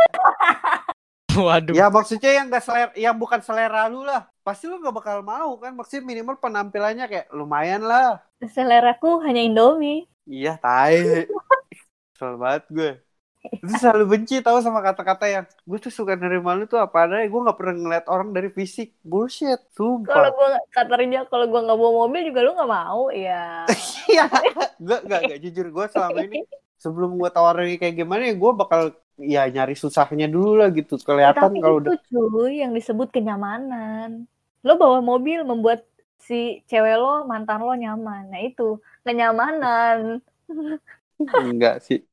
Waduh. 1.36 1.74
ya 1.74 1.90
maksudnya 1.90 2.32
yang 2.32 2.46
gak 2.48 2.64
selera, 2.64 2.92
yang 2.94 3.16
bukan 3.18 3.42
selera 3.42 3.90
lu 3.90 4.06
lah, 4.06 4.30
pasti 4.46 4.70
lu 4.70 4.78
nggak 4.78 4.96
bakal 5.00 5.18
mau 5.26 5.58
kan, 5.58 5.74
maksudnya 5.74 6.06
minimal 6.06 6.38
penampilannya 6.38 7.06
kayak 7.12 7.28
lumayan 7.34 7.82
lah. 7.82 8.22
seleraku 8.46 9.26
hanya 9.26 9.42
Indomie 9.42 10.06
Iya 10.26 10.58
tai, 10.58 11.26
kesel 12.14 12.34
banget 12.42 12.64
gue. 12.74 12.92
Itu 13.62 13.74
selalu 13.78 14.04
benci 14.10 14.42
tahu 14.42 14.58
sama 14.66 14.82
kata-kata 14.82 15.26
yang 15.30 15.46
gue 15.70 15.78
tuh 15.78 15.94
suka 15.94 16.18
nerima 16.18 16.58
lu 16.58 16.66
tuh 16.66 16.82
apa 16.82 17.06
adanya. 17.06 17.30
Gue 17.30 17.42
nggak 17.46 17.58
pernah 17.62 17.76
ngeliat 17.78 18.06
orang 18.10 18.30
dari 18.34 18.50
fisik. 18.50 18.98
Bullshit, 19.06 19.62
kalau 20.06 20.30
sumpah. 20.30 20.34
gua 20.34 20.48
kata 20.74 20.94
Rinja 20.98 21.30
kalau 21.30 21.46
gua 21.46 21.62
nggak 21.66 21.78
bawa 21.78 21.92
mobil 22.06 22.22
juga 22.30 22.40
lu 22.42 22.52
nggak 22.58 22.72
mau 22.74 23.04
ya 23.14 23.70
Iya, 24.10 24.26
gue 24.86 24.98
nggak 25.06 25.22
nggak 25.30 25.40
jujur 25.46 25.68
gue 25.70 25.86
selama 25.94 26.20
ini 26.26 26.40
sebelum 26.82 27.18
gue 27.22 27.30
tawarin 27.30 27.78
kayak 27.78 27.96
gimana 28.02 28.22
ya 28.30 28.36
gue 28.38 28.52
bakal 28.54 28.82
ya 29.22 29.42
nyari 29.50 29.76
susahnya 29.78 30.26
dulu 30.26 30.58
lah 30.58 30.70
gitu. 30.74 30.98
Kelihatan 30.98 31.52
kalau 31.62 31.78
itu 31.82 31.90
udah 31.90 31.96
cuy 32.10 32.54
yang 32.66 32.74
disebut 32.74 33.14
kenyamanan 33.14 34.26
lo 34.66 34.76
bawa 34.76 35.00
mobil 35.00 35.46
membuat 35.46 35.86
si 36.18 36.66
cewek 36.66 36.98
lo 36.98 37.24
mantan 37.30 37.62
lo 37.62 37.78
nyaman 37.78 38.34
nah 38.34 38.42
itu 38.42 38.82
kenyamanan 39.06 40.20
enggak 41.56 41.82
sih, 41.82 42.04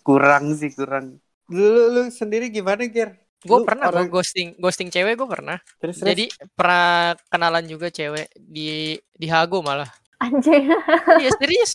kurang 0.00 0.54
sih 0.54 0.70
kurang. 0.72 1.18
Lu, 1.50 1.60
lu, 1.60 1.82
lu 1.92 2.02
sendiri 2.08 2.48
gimana 2.48 2.86
Gir? 2.86 3.12
Gue 3.42 3.66
pernah 3.66 3.90
orang- 3.90 4.06
gua 4.06 4.22
ghosting 4.22 4.54
ghosting 4.56 4.88
cewek 4.88 5.18
gue 5.18 5.28
pernah. 5.28 5.58
Terus, 5.82 5.98
terus? 5.98 6.08
Jadi 6.14 6.24
pernah 6.54 7.18
kenalan 7.26 7.66
juga 7.66 7.90
cewek 7.90 8.30
di 8.38 8.94
di 9.18 9.26
Hago 9.26 9.60
malah. 9.60 9.90
anjing 10.22 10.70
Iya 11.22 11.30
serius. 11.34 11.74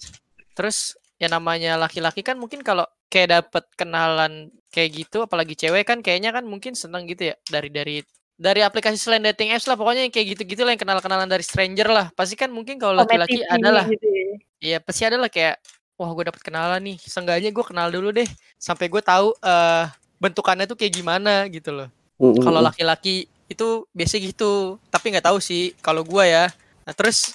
Terus 0.56 0.96
ya 1.20 1.28
namanya 1.28 1.76
laki-laki 1.76 2.24
kan 2.24 2.40
mungkin 2.40 2.64
kalau 2.64 2.88
kayak 3.12 3.36
dapet 3.36 3.68
kenalan 3.76 4.48
kayak 4.72 5.06
gitu 5.06 5.28
apalagi 5.28 5.60
cewek 5.60 5.84
kan 5.84 6.00
kayaknya 6.00 6.32
kan 6.32 6.48
mungkin 6.48 6.72
seneng 6.72 7.04
gitu 7.12 7.34
ya 7.34 7.36
dari 7.52 7.68
dari 7.68 7.96
dari 8.38 8.62
aplikasi 8.62 9.02
selain 9.02 9.26
dating 9.26 9.50
apps 9.52 9.66
lah 9.66 9.74
pokoknya 9.74 10.06
yang 10.06 10.14
kayak 10.14 10.38
gitu-gitu 10.38 10.62
lah 10.62 10.78
yang 10.78 10.82
kenal-kenalan 10.82 11.26
dari 11.26 11.42
stranger 11.42 11.90
lah. 11.90 12.14
Pasti 12.14 12.38
kan 12.38 12.54
mungkin 12.54 12.78
kalau 12.78 13.02
laki-laki 13.02 13.42
adalah 13.50 13.90
gitu 13.90 14.06
ya. 14.06 14.26
Iya 14.58 14.78
pasti 14.82 15.06
ada 15.06 15.18
lah 15.18 15.30
kayak 15.30 15.58
wah 15.98 16.10
gue 16.14 16.30
dapet 16.30 16.42
kenalan 16.46 16.82
nih 16.82 16.98
seenggaknya 17.02 17.50
gue 17.50 17.66
kenal 17.66 17.90
dulu 17.90 18.14
deh 18.14 18.30
sampai 18.62 18.86
gue 18.86 19.02
tahu 19.02 19.34
eh 19.42 19.86
bentukannya 20.22 20.66
tuh 20.70 20.78
kayak 20.78 20.94
gimana 21.02 21.46
gitu 21.50 21.74
loh. 21.74 21.90
Mm-mm. 22.18 22.42
kalau 22.42 22.66
laki-laki 22.66 23.30
itu 23.46 23.86
biasa 23.94 24.18
gitu 24.18 24.82
tapi 24.90 25.14
nggak 25.14 25.30
tahu 25.30 25.38
sih 25.38 25.74
kalau 25.86 26.02
gua 26.02 26.26
ya. 26.26 26.46
Nah 26.84 26.94
terus 26.98 27.32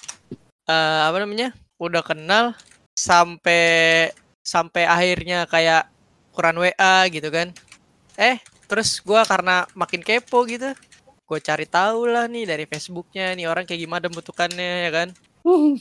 eh, 0.67 1.01
apa 1.07 1.17
namanya 1.23 1.55
udah 1.79 2.03
kenal 2.03 2.51
sampai 2.93 4.11
sampai 4.43 4.83
akhirnya 4.85 5.47
kayak 5.47 5.87
kurang 6.35 6.59
WA 6.59 7.07
gitu 7.09 7.31
kan. 7.31 7.55
Eh 8.19 8.37
terus 8.67 8.99
gua 9.01 9.23
karena 9.23 9.63
makin 9.73 10.03
kepo 10.03 10.43
gitu 10.45 10.75
gue 11.33 11.41
cari 11.41 11.65
tahu 11.65 12.05
lah 12.05 12.29
nih 12.29 12.45
dari 12.45 12.65
Facebooknya 12.65 13.33
nih 13.33 13.49
orang 13.49 13.65
kayak 13.65 13.81
gimana 13.81 14.05
bentukannya 14.05 14.85
ya 14.85 14.91
kan 14.93 15.09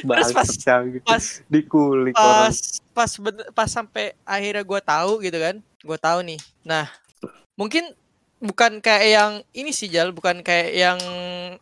Bangsat 0.00 0.32
pas- 0.32 0.56
canggih. 0.56 1.02
pas 1.04 1.24
dikulik 1.46 2.14
orang. 2.16 2.48
pas 2.48 2.56
pas 2.94 3.10
ben- 3.18 3.48
pas 3.52 3.68
sampai 3.68 4.16
akhirnya 4.24 4.64
gue 4.64 4.80
tahu 4.80 5.12
gitu 5.20 5.36
kan 5.36 5.56
gue 5.60 5.98
tahu 5.98 6.18
nih 6.24 6.40
nah 6.64 6.88
mungkin 7.52 7.92
bukan 8.38 8.78
kayak 8.78 9.04
yang 9.04 9.32
ini 9.52 9.68
sih 9.68 9.86
Jal 9.86 10.14
bukan 10.14 10.40
kayak 10.40 10.70
yang 10.72 10.98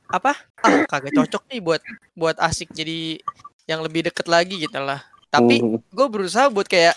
apa 0.06 0.36
ah 0.60 0.84
kagak 0.86 1.10
cocok 1.10 1.42
nih 1.50 1.58
buat 1.58 1.82
buat 2.12 2.36
asik 2.38 2.70
jadi 2.70 3.18
yang 3.64 3.80
lebih 3.80 4.06
deket 4.06 4.28
lagi 4.28 4.60
gitu 4.60 4.78
lah 4.78 5.02
tapi 5.26 5.58
Mm. 5.58 5.82
gue 5.82 6.06
berusaha 6.06 6.46
buat 6.46 6.68
kayak 6.68 6.94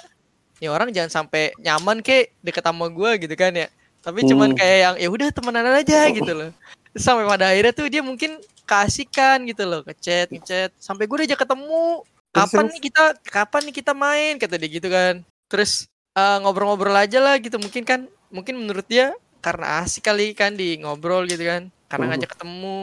nih 0.59 0.69
orang 0.69 0.91
jangan 0.91 1.23
sampai 1.23 1.55
nyaman 1.57 2.03
kek 2.03 2.35
deket 2.39 2.61
sama 2.61 2.85
gue 2.85 3.11
gitu 3.17 3.33
kan 3.33 3.55
ya 3.55 3.67
tapi 3.99 4.23
cuman 4.23 4.51
Hmm. 4.51 4.57
kayak 4.57 4.77
yang 4.79 4.95
ya 4.97 5.09
udah 5.09 5.27
temenan 5.31 5.67
aja 5.69 5.99
gitu 6.09 6.31
loh. 6.31 6.51
Sampai 6.95 7.23
pada 7.23 7.51
akhirnya 7.51 7.73
tuh 7.73 7.87
dia 7.87 8.01
mungkin 8.01 8.39
keasikan 8.63 9.45
gitu 9.45 9.63
loh 9.65 9.81
ngechat 9.83 10.29
ngechat. 10.29 10.69
Sampai 10.77 11.05
gue 11.05 11.15
udah 11.15 11.37
ketemu 11.37 11.81
kapan 12.29 12.65
nih 12.69 12.81
kita 12.81 13.03
kapan 13.25 13.61
nih 13.69 13.75
kita 13.75 13.91
main? 13.93 14.33
Kata 14.37 14.55
dia 14.55 14.69
gitu 14.69 14.87
kan. 14.87 15.21
Terus 15.47 15.85
eh, 16.13 16.37
ngobrol-ngobrol 16.41 16.95
aja 16.95 17.19
lah 17.19 17.35
gitu. 17.37 17.57
Mungkin 17.57 17.83
kan 17.83 17.99
mungkin 18.29 18.55
menurut 18.57 18.85
dia 18.85 19.11
karena 19.39 19.81
asik 19.81 20.05
kali 20.05 20.33
kan 20.33 20.55
di 20.55 20.79
ngobrol 20.79 21.25
gitu 21.25 21.43
kan. 21.43 21.67
Karena 21.87 22.05
Hmm. 22.07 22.11
ngajak 22.15 22.29
ketemu. 22.37 22.77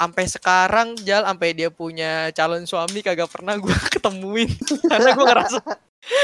Sampai 0.00 0.24
sekarang 0.26 0.88
jal 1.04 1.28
sampai 1.28 1.52
dia 1.52 1.68
punya 1.68 2.32
calon 2.32 2.64
suami 2.64 3.04
kagak 3.04 3.28
pernah 3.28 3.56
gue 3.60 3.68
ketemuin. 3.94 4.48
Karena 4.88 5.08
gue 5.12 5.26
ngerasa 5.26 5.60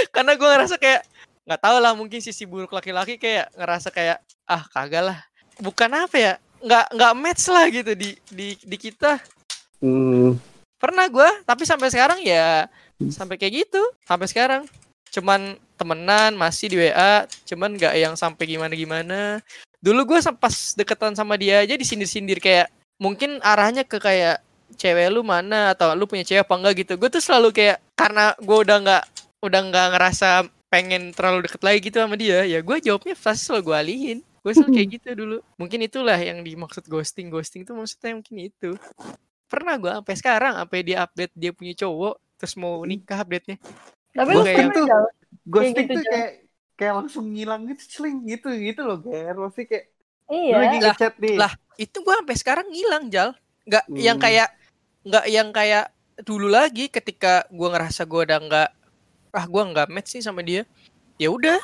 karena 0.08 0.32
gue 0.32 0.48
ngerasa 0.48 0.74
kayak 0.80 1.02
nggak 1.46 1.60
tahu 1.62 1.76
lah 1.78 1.92
mungkin 1.94 2.18
sisi 2.18 2.44
buruk 2.44 2.74
laki-laki 2.74 3.16
kayak 3.16 3.54
ngerasa 3.54 3.88
kayak 3.94 4.18
ah 4.44 4.66
kagak 4.68 5.14
lah. 5.14 5.18
Bukan 5.62 5.88
apa 5.94 6.16
ya 6.18 6.34
nggak 6.60 6.86
nggak 6.92 7.12
match 7.16 7.44
lah 7.48 7.66
gitu 7.70 7.92
di 7.94 8.18
di 8.28 8.58
di 8.58 8.76
kita. 8.76 9.22
Mm. 9.76 10.40
pernah 10.76 11.08
gua 11.08 11.28
tapi 11.44 11.68
sampai 11.68 11.88
sekarang 11.92 12.20
ya 12.24 12.64
sampai 13.12 13.40
kayak 13.40 13.64
gitu 13.64 13.82
sampai 14.04 14.26
sekarang. 14.28 14.62
Cuman 15.14 15.56
temenan 15.78 16.36
masih 16.36 16.68
di 16.68 16.76
WA 16.82 17.24
cuman 17.48 17.76
nggak 17.76 17.94
yang 17.96 18.14
sampai 18.16 18.44
gimana 18.48 18.72
gimana 18.72 19.20
dulu 19.84 20.16
gue 20.16 20.18
pas 20.40 20.56
deketan 20.74 21.14
sama 21.14 21.36
dia 21.38 21.62
aja 21.62 21.76
disindir-sindir 21.76 22.42
kayak 22.42 22.72
mungkin 22.98 23.38
arahnya 23.44 23.84
ke 23.84 24.00
kayak 24.00 24.42
cewek 24.74 25.08
lu 25.14 25.22
mana? 25.22 25.76
Atau 25.76 25.94
lu 25.94 26.10
punya 26.10 26.26
cewek 26.26 26.42
apa 26.42 26.54
enggak? 26.58 26.74
gitu. 26.82 26.92
Gue 26.98 27.08
tuh 27.12 27.22
selalu 27.22 27.54
kayak 27.54 27.78
karena 27.94 28.34
gue 28.40 28.58
udah 28.66 28.76
nggak 28.82 29.04
udah 29.46 29.60
nggak 29.70 29.86
ngerasa 29.94 30.28
pengen 30.66 31.14
terlalu 31.14 31.46
deket 31.46 31.62
lagi 31.62 31.78
gitu 31.80 31.98
sama 32.02 32.16
dia 32.18 32.42
ya 32.44 32.58
gue 32.60 32.76
jawabnya 32.82 33.14
pasti 33.16 33.42
selalu 33.48 33.62
gue 33.68 33.76
alihin 33.78 34.18
gue 34.42 34.52
selalu 34.52 34.70
kayak 34.74 34.88
gitu 34.98 35.08
dulu 35.14 35.36
mungkin 35.56 35.80
itulah 35.82 36.18
yang 36.18 36.42
dimaksud 36.42 36.84
ghosting 36.86 37.28
ghosting 37.30 37.62
tuh 37.62 37.74
maksudnya 37.78 38.18
mungkin 38.18 38.36
itu 38.42 38.70
pernah 39.46 39.74
gue 39.78 39.90
sampai 39.90 40.14
sekarang 40.18 40.52
sampai 40.58 40.80
dia 40.82 41.06
update 41.06 41.32
dia 41.38 41.50
punya 41.54 41.74
cowok 41.76 42.14
terus 42.38 42.54
mau 42.58 42.82
nikah 42.84 43.18
update 43.22 43.46
nya 43.54 43.56
tapi 44.16 44.32
Gua 44.32 44.42
lu 44.42 44.44
kayak. 44.44 44.68
Jal? 44.88 45.04
Ghosting 45.46 45.86
gitu, 45.86 45.92
tuh 45.94 46.02
kayak 46.04 46.30
kayak 46.76 46.94
langsung 46.98 47.24
ngilang 47.32 47.62
gitu, 47.70 47.82
celing 47.88 48.16
gitu 48.26 48.48
gitu 48.52 48.80
loh, 48.84 48.98
Ger. 49.00 49.34
Maksudnya 49.36 49.66
kayak 49.72 49.86
iya 50.28 50.56
lu 50.56 50.58
lagi 50.58 50.76
Lah, 50.78 50.96
ngechat 50.96 51.14
nih. 51.22 51.36
lah. 51.38 51.52
itu 51.76 51.96
gue 52.00 52.14
sampai 52.14 52.36
sekarang 52.36 52.66
ngilang 52.72 53.04
jal 53.12 53.30
nggak 53.68 53.84
yang 53.96 54.16
Hmm. 54.16 54.24
kayak 54.24 54.48
nggak 55.06 55.24
yang 55.30 55.48
kayak 55.52 55.84
dulu 56.22 56.48
lagi 56.48 56.88
ketika 56.88 57.44
gue 57.52 57.68
ngerasa 57.68 58.02
gue 58.08 58.20
udah 58.26 58.38
nggak 58.40 58.68
ah 59.36 59.44
gue 59.44 59.62
nggak 59.62 59.92
match 59.92 60.16
sih 60.16 60.22
sama 60.24 60.40
dia 60.40 60.64
ya 61.20 61.28
udah 61.28 61.60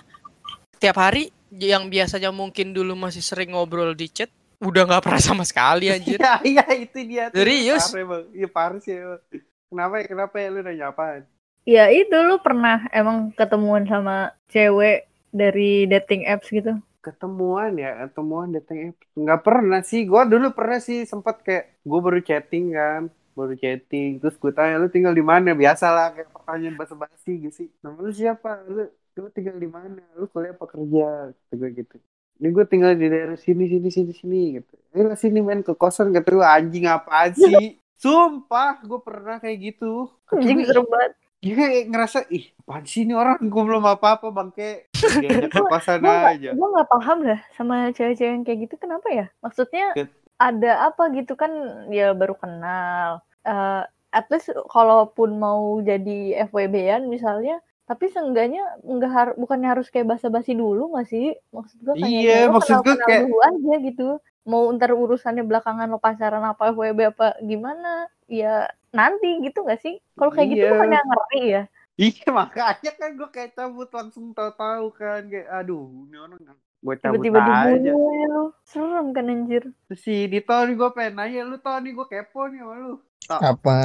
tiap 0.76 1.00
hari 1.00 1.32
yang 1.48 1.88
biasanya 1.88 2.28
mungkin 2.28 2.76
dulu 2.76 2.92
masih 2.92 3.24
sering 3.24 3.56
ngobrol 3.56 3.96
di 3.96 4.12
chat 4.12 4.28
udah 4.61 4.85
nggak 4.85 5.02
pernah 5.02 5.22
sama 5.24 5.44
sekali 5.48 5.88
anjir 5.88 6.20
Iya, 6.22 6.37
iya 6.44 6.64
itu 6.78 6.98
dia. 7.02 7.24
Serius? 7.35 7.90
Iya, 8.30 8.46
parah 8.46 8.78
sih. 8.78 8.94
Bang. 8.94 9.18
Kenapa 9.66 9.94
ya? 9.98 10.04
Kenapa 10.06 10.35
ya 10.38 10.48
lu 10.54 10.61
nanya 10.62 10.94
apaan? 10.94 11.26
ya 11.62 11.90
itu 11.94 12.14
lu 12.26 12.42
pernah 12.42 12.87
emang 12.90 13.30
ketemuan 13.38 13.87
sama 13.87 14.35
cewek 14.50 15.06
dari 15.30 15.87
dating 15.87 16.26
apps 16.26 16.50
gitu 16.50 16.74
ketemuan 17.02 17.78
ya 17.78 18.06
ketemuan 18.06 18.50
dating 18.50 18.94
apps 18.94 19.06
nggak 19.14 19.42
pernah 19.42 19.80
sih 19.82 20.02
gue 20.06 20.22
dulu 20.26 20.54
pernah 20.54 20.82
sih 20.82 21.06
sempat 21.06 21.42
kayak 21.42 21.82
gue 21.87 22.00
baru 22.02 22.20
chatting 22.22 22.74
kan 22.74 23.02
baru 23.38 23.54
chatting 23.54 24.18
terus 24.18 24.35
gue 24.38 24.52
tanya 24.52 24.82
lu 24.82 24.90
tinggal 24.90 25.14
di 25.14 25.22
mana 25.22 25.54
biasa 25.54 25.87
lah 25.94 26.11
kayak 26.14 26.32
pertanyaan 26.42 26.74
basa 26.74 26.94
basi 26.98 27.33
gitu 27.38 27.55
sih. 27.55 27.68
Nama 27.78 27.94
lu 27.94 28.11
siapa? 28.11 28.66
Lu 28.66 28.90
lu 28.90 29.28
tinggal 29.31 29.57
di 29.57 29.70
mana? 29.70 30.02
Lu 30.18 30.26
kuliah 30.26 30.52
apa 30.52 30.66
kerja? 30.66 31.31
Kata 31.31 31.55
gue 31.55 31.70
gitu. 31.78 31.96
Ini 32.42 32.48
gue 32.50 32.64
tinggal 32.66 32.98
di 32.98 33.07
daerah 33.07 33.38
sini 33.38 33.70
sini 33.70 33.88
sini 33.88 34.11
sini 34.11 34.40
gitu. 34.59 34.74
Eh 34.90 35.07
lah 35.07 35.14
sini 35.14 35.38
main 35.38 35.62
ke 35.62 35.78
kosan 35.78 36.11
kata 36.11 36.28
gue 36.35 36.42
anjing 36.42 36.85
apaan 36.90 37.31
sih? 37.33 37.78
Sumpah 38.02 38.83
gue 38.83 38.98
pernah 38.98 39.38
kayak 39.38 39.59
gitu. 39.62 40.11
Anjing 40.35 40.59
gue, 40.59 40.66
serem 40.66 40.83
banget. 40.90 41.12
Dia 41.38 41.55
kayak 41.55 41.85
ngerasa 41.90 42.18
ih 42.35 42.50
apaan 42.59 42.83
sih 42.83 43.07
ini 43.07 43.14
orang? 43.14 43.38
Gue 43.46 43.62
belum 43.62 43.87
apa-apa 43.87 44.35
bangke. 44.35 44.90
Diajak 44.90 45.50
ke 45.55 45.61
kosan 45.70 46.02
Gue 46.02 46.11
aja. 46.11 46.50
gue 46.50 46.66
nggak 46.74 46.88
paham 46.90 47.18
dah 47.22 47.40
sama 47.55 47.94
cewek-cewek 47.94 48.33
yang 48.35 48.42
kayak 48.42 48.59
gitu 48.66 48.74
kenapa 48.74 49.07
ya? 49.11 49.26
Maksudnya 49.38 49.94
Ke- 49.94 50.11
ada 50.42 50.90
apa 50.90 51.14
gitu? 51.14 51.38
Kan 51.38 51.52
ya 51.94 52.11
baru 52.11 52.35
kenal. 52.35 53.22
Eh 53.46 53.83
at 54.12 54.29
least 54.29 54.48
kalaupun 54.68 55.37
mau 55.37 55.81
jadi 55.81 56.18
FWB-an 56.46 57.09
misalnya, 57.09 57.57
tapi 57.83 58.09
seenggaknya 58.09 58.61
nggak 58.81 59.11
harus 59.11 59.35
bukannya 59.35 59.68
harus 59.68 59.88
kayak 59.88 60.07
basa-basi 60.07 60.53
dulu 60.53 60.92
nggak 60.92 61.09
sih? 61.09 61.33
Maksud 61.51 61.79
gue 61.81 61.94
kayak 61.96 62.12
Iya, 62.12 62.37
ya 62.38 62.46
maksud 62.48 62.77
gue 62.79 62.94
kayak- 62.98 63.25
dulu 63.25 63.38
aja 63.40 63.75
gitu. 63.83 64.09
Mau 64.42 64.66
ntar 64.70 64.90
urusannya 64.90 65.42
belakangan 65.42 65.87
lo 65.87 65.96
pacaran 65.96 66.42
apa 66.42 66.70
FWB 66.70 67.01
apa 67.09 67.38
gimana? 67.40 68.07
Ya 68.27 68.66
nanti 68.90 69.38
gitu 69.40 69.62
nggak 69.62 69.81
sih? 69.81 69.96
Kalau 70.14 70.31
kayak 70.31 70.48
gitu 70.51 70.62
Iya. 70.62 70.72
bukannya 70.72 71.01
ngeri 71.01 71.42
ya? 71.48 71.62
Iya 71.94 72.27
makanya 72.29 72.92
kan 72.96 73.11
gue 73.14 73.29
kayak 73.29 73.53
cabut 73.53 73.88
langsung 73.88 74.33
tahu-tahu 74.33 74.87
kan 74.92 75.29
kayak 75.29 75.46
aduh 75.46 76.09
ini 76.09 76.16
orang 76.16 76.40
gue 76.83 76.94
cabut 76.98 77.20
Tiba-tiba 77.20 77.68
aja. 77.68 77.92
lo. 78.27 78.57
Serem 78.64 79.12
kan 79.12 79.29
anjir. 79.29 79.68
Si 79.92 80.27
Dito 80.27 80.51
nih 80.57 80.75
gue 80.75 80.90
pengen 80.90 81.14
nanya 81.14 81.44
lu 81.44 81.57
tau 81.57 81.79
nih 81.79 81.92
gue 81.92 82.07
kepo 82.07 82.48
nih 82.48 82.59
sama 82.59 82.75
lu. 82.77 82.94
Apa? 83.28 83.78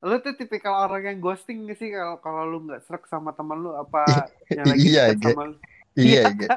Lu 0.00 0.16
tuh 0.16 0.32
tipikal 0.32 0.72
orang 0.80 1.04
yang 1.04 1.18
ghosting 1.18 1.64
gak 1.64 1.76
sih 1.76 1.90
kalau 1.90 2.16
kalau 2.18 2.42
lu 2.46 2.64
nggak 2.64 2.80
serak 2.82 3.04
sama 3.04 3.30
teman 3.30 3.58
lu 3.58 3.74
apa 3.74 4.00
yang 4.48 4.64
lagi 4.64 4.80
Iya, 4.86 5.04
sama 5.14 5.42
lu? 5.46 5.54
Iya, 5.92 6.22
Ge. 6.32 6.48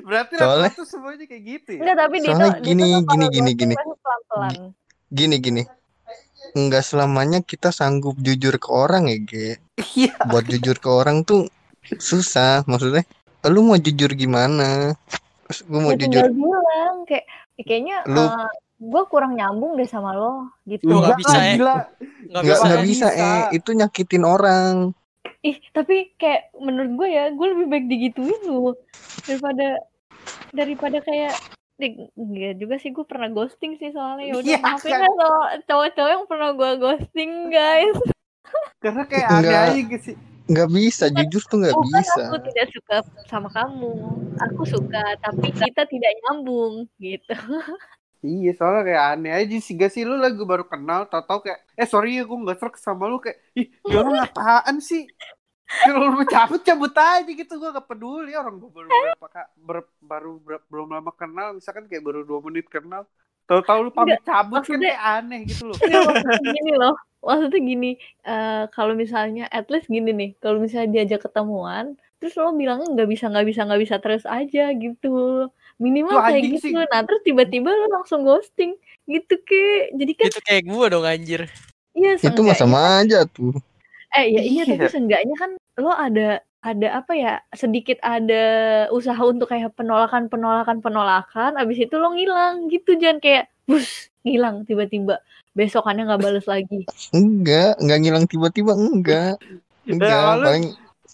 Berarti 0.00 0.34
Soalnya- 0.34 0.72
tuh 0.72 0.82
semuanya 0.84 1.24
kayak 1.24 1.42
gitu 1.44 1.70
ya? 1.70 1.80
Enggak, 1.80 1.96
tapi 2.00 2.16
Dito, 2.16 2.28
Soalnya 2.30 2.50
Dito 2.50 2.64
gini, 2.64 2.82
tuh 2.82 3.02
gini, 3.06 3.26
gini, 3.28 3.50
gini. 3.54 3.74
pasti 3.74 3.94
pelan-pelan. 3.96 4.54
Gini 5.08 5.36
gini. 5.38 5.62
Enggak 6.54 6.82
selamanya 6.82 7.38
kita 7.40 7.68
sanggup 7.68 8.16
jujur 8.16 8.56
ke 8.56 8.68
orang 8.68 9.06
ya, 9.06 9.18
Ge. 9.20 9.48
Iya. 9.94 10.14
Buat 10.24 10.44
jujur 10.48 10.76
ke 10.76 10.88
orang 10.88 11.22
tuh 11.22 11.46
susah. 11.94 12.64
Maksudnya, 12.64 13.04
lu 13.44 13.62
mau 13.62 13.76
jujur 13.76 14.10
gimana? 14.10 14.96
Gue 15.62 15.78
mau 15.78 15.92
Ya 15.92 16.00
jujur. 16.00 16.24
bilang 16.26 17.04
kayak 17.04 17.24
ya 17.54 17.62
kayaknya 17.62 17.96
Lu- 18.08 18.32
gue 18.76 19.02
kurang 19.06 19.34
nyambung 19.34 19.74
deh 19.74 19.86
sama 19.86 20.12
lo 20.12 20.50
gitu. 20.64 20.86
Nggak 20.86 20.98
Enggak 20.98 21.18
bisa, 21.18 21.30
lah, 21.30 21.42
eh. 21.42 21.54
gila. 21.54 21.76
Nggak 21.76 22.42
Nggak 22.42 22.42
bisa. 22.44 22.66
ya. 22.66 22.78
bisa, 22.82 23.08
eh. 23.10 23.42
Itu 23.54 23.70
nyakitin 23.72 24.24
orang. 24.24 24.74
Ih, 25.40 25.56
tapi 25.70 26.12
kayak 26.16 26.56
menurut 26.56 26.92
gue 26.96 27.08
ya, 27.10 27.24
gue 27.30 27.46
lebih 27.52 27.66
baik 27.68 27.86
digituin 27.86 28.40
lu 28.44 28.72
daripada 29.24 29.66
daripada 30.50 30.98
kayak 31.00 31.36
enggak 32.16 32.54
juga 32.56 32.74
sih 32.78 32.94
gue 32.94 33.02
pernah 33.02 33.26
ghosting 33.28 33.74
sih 33.76 33.90
soalnya 33.90 34.30
ya 34.30 34.34
udah 34.38 34.46
Iya, 34.46 34.58
maafin 34.62 34.92
kan. 34.94 35.02
ya 35.02 35.10
lo 35.10 35.32
cowok-cowok 35.66 36.10
yang 36.14 36.24
pernah 36.30 36.50
gue 36.54 36.70
ghosting 36.78 37.32
guys 37.50 37.98
Karena 38.78 39.02
kayak 39.10 39.26
aneh 39.28 39.56
aja 39.82 39.98
sih. 40.00 40.16
Nggak 40.44 40.68
bisa, 40.70 41.04
jujur 41.10 41.42
tuh 41.44 41.56
nggak 41.60 41.72
bukan 41.74 41.98
bisa. 41.98 42.20
aku 42.28 42.36
tidak 42.46 42.66
suka 42.70 42.96
sama 43.26 43.48
kamu 43.50 43.90
aku 44.38 44.62
suka 44.64 45.02
tapi 45.18 45.48
kita 45.50 45.82
tidak 45.84 46.12
nyambung 46.22 46.84
gitu 47.00 47.34
Iya 48.24 48.50
soalnya 48.56 48.82
kayak 48.88 49.04
aneh 49.12 49.32
aja 49.36 49.56
sih. 49.60 49.76
Gak 49.76 49.92
sih 49.92 50.02
lu 50.02 50.16
lagi 50.16 50.40
baru 50.40 50.64
kenal 50.64 51.04
tau-tau 51.06 51.44
kayak 51.44 51.60
eh 51.76 51.84
sorry 51.84 52.16
ya 52.16 52.24
gue 52.24 52.38
gak 52.40 52.56
serak 52.56 52.76
sama 52.80 53.04
lu. 53.04 53.20
Kayak 53.20 53.36
ih 53.52 53.68
ya 53.84 54.00
orang 54.00 54.16
apaan 54.24 54.80
sih? 54.80 55.04
Kalau 55.64 56.08
lu 56.08 56.16
mau 56.16 56.24
cabut 56.24 56.60
cabut 56.60 56.92
aja 56.92 57.24
gitu 57.24 57.52
gue 57.54 57.68
gak 57.68 57.84
peduli. 57.84 58.32
Orang 58.32 58.56
gue 58.56 58.70
baru 58.72 58.88
berapa 58.88 59.26
kak 59.28 59.46
ber- 59.60 59.92
baru 60.00 60.32
ber- 60.40 60.64
belum 60.72 60.88
lama 60.88 61.12
kenal 61.12 61.52
misalkan 61.52 61.84
kayak 61.84 62.00
baru 62.00 62.24
dua 62.24 62.40
menit 62.40 62.64
kenal. 62.66 63.04
Tahu-tahu 63.44 63.78
lu 63.84 63.90
pamit 63.92 64.24
cabut 64.24 64.64
kan 64.64 64.72
maksudnya- 64.72 64.96
kayak 64.96 65.02
aneh 65.20 65.40
gitu 65.44 65.68
loh. 65.68 65.76
Nggak, 65.76 66.00
maksudnya 66.08 66.52
gini 66.56 66.72
loh. 66.80 66.94
Maksudnya 67.20 67.60
gini 67.60 67.90
eh, 68.24 68.64
kalau 68.72 68.92
misalnya 68.92 69.44
at 69.48 69.68
least 69.68 69.88
gini 69.88 70.12
nih 70.12 70.30
kalau 70.40 70.60
misalnya 70.60 70.92
diajak 70.92 71.24
ketemuan 71.24 71.96
terus 72.20 72.40
lo 72.40 72.52
bilangnya 72.52 72.88
nggak 72.88 73.08
bisa 73.08 73.28
nggak 73.28 73.46
bisa 73.48 73.60
nggak 73.64 73.80
bisa 73.80 73.96
terus 74.00 74.24
aja 74.24 74.72
gitu 74.72 75.48
minimal 75.78 76.18
kayak 76.22 76.42
gitu 76.54 76.70
sih. 76.70 76.72
nah 76.74 77.02
terus 77.02 77.20
tiba-tiba 77.26 77.70
lo 77.70 77.86
langsung 77.90 78.22
ghosting 78.22 78.78
gitu 79.04 79.34
ke 79.42 79.90
jadi 79.94 80.12
kan 80.16 80.26
Itu 80.30 80.40
kayak 80.46 80.62
gue 80.64 80.86
dong 80.88 81.04
anjir. 81.04 81.40
iya 81.92 82.14
Itu 82.16 82.40
mah 82.40 82.56
sama 82.56 83.02
aja 83.02 83.26
tuh. 83.26 83.52
eh 84.14 84.30
ya 84.30 84.42
iya 84.46 84.62
tapi 84.62 84.86
Iya. 84.86 84.90
seenggaknya 84.94 85.34
kan 85.34 85.50
lo 85.82 85.90
ada 85.90 86.38
ada 86.64 86.88
apa 87.02 87.12
ya 87.12 87.32
sedikit 87.52 87.98
ada 88.00 88.44
usaha 88.88 89.18
untuk 89.20 89.50
kayak 89.50 89.74
penolakan 89.76 90.30
penolakan 90.32 90.78
penolakan 90.80 91.58
abis 91.58 91.84
itu 91.84 91.98
lo 91.98 92.14
ngilang 92.14 92.70
gitu 92.72 92.94
jangan 92.96 93.18
kayak 93.20 93.50
bus 93.68 94.08
ngilang 94.24 94.64
tiba-tiba 94.64 95.20
besokannya 95.52 96.08
nggak 96.08 96.22
balas 96.24 96.46
lagi 96.48 96.86
Enggak, 97.12 97.76
enggak 97.78 97.98
ngilang 98.02 98.24
tiba-tiba, 98.26 98.72
enggak. 98.74 99.36
Enggak, 99.86 100.42
paling 100.42 100.66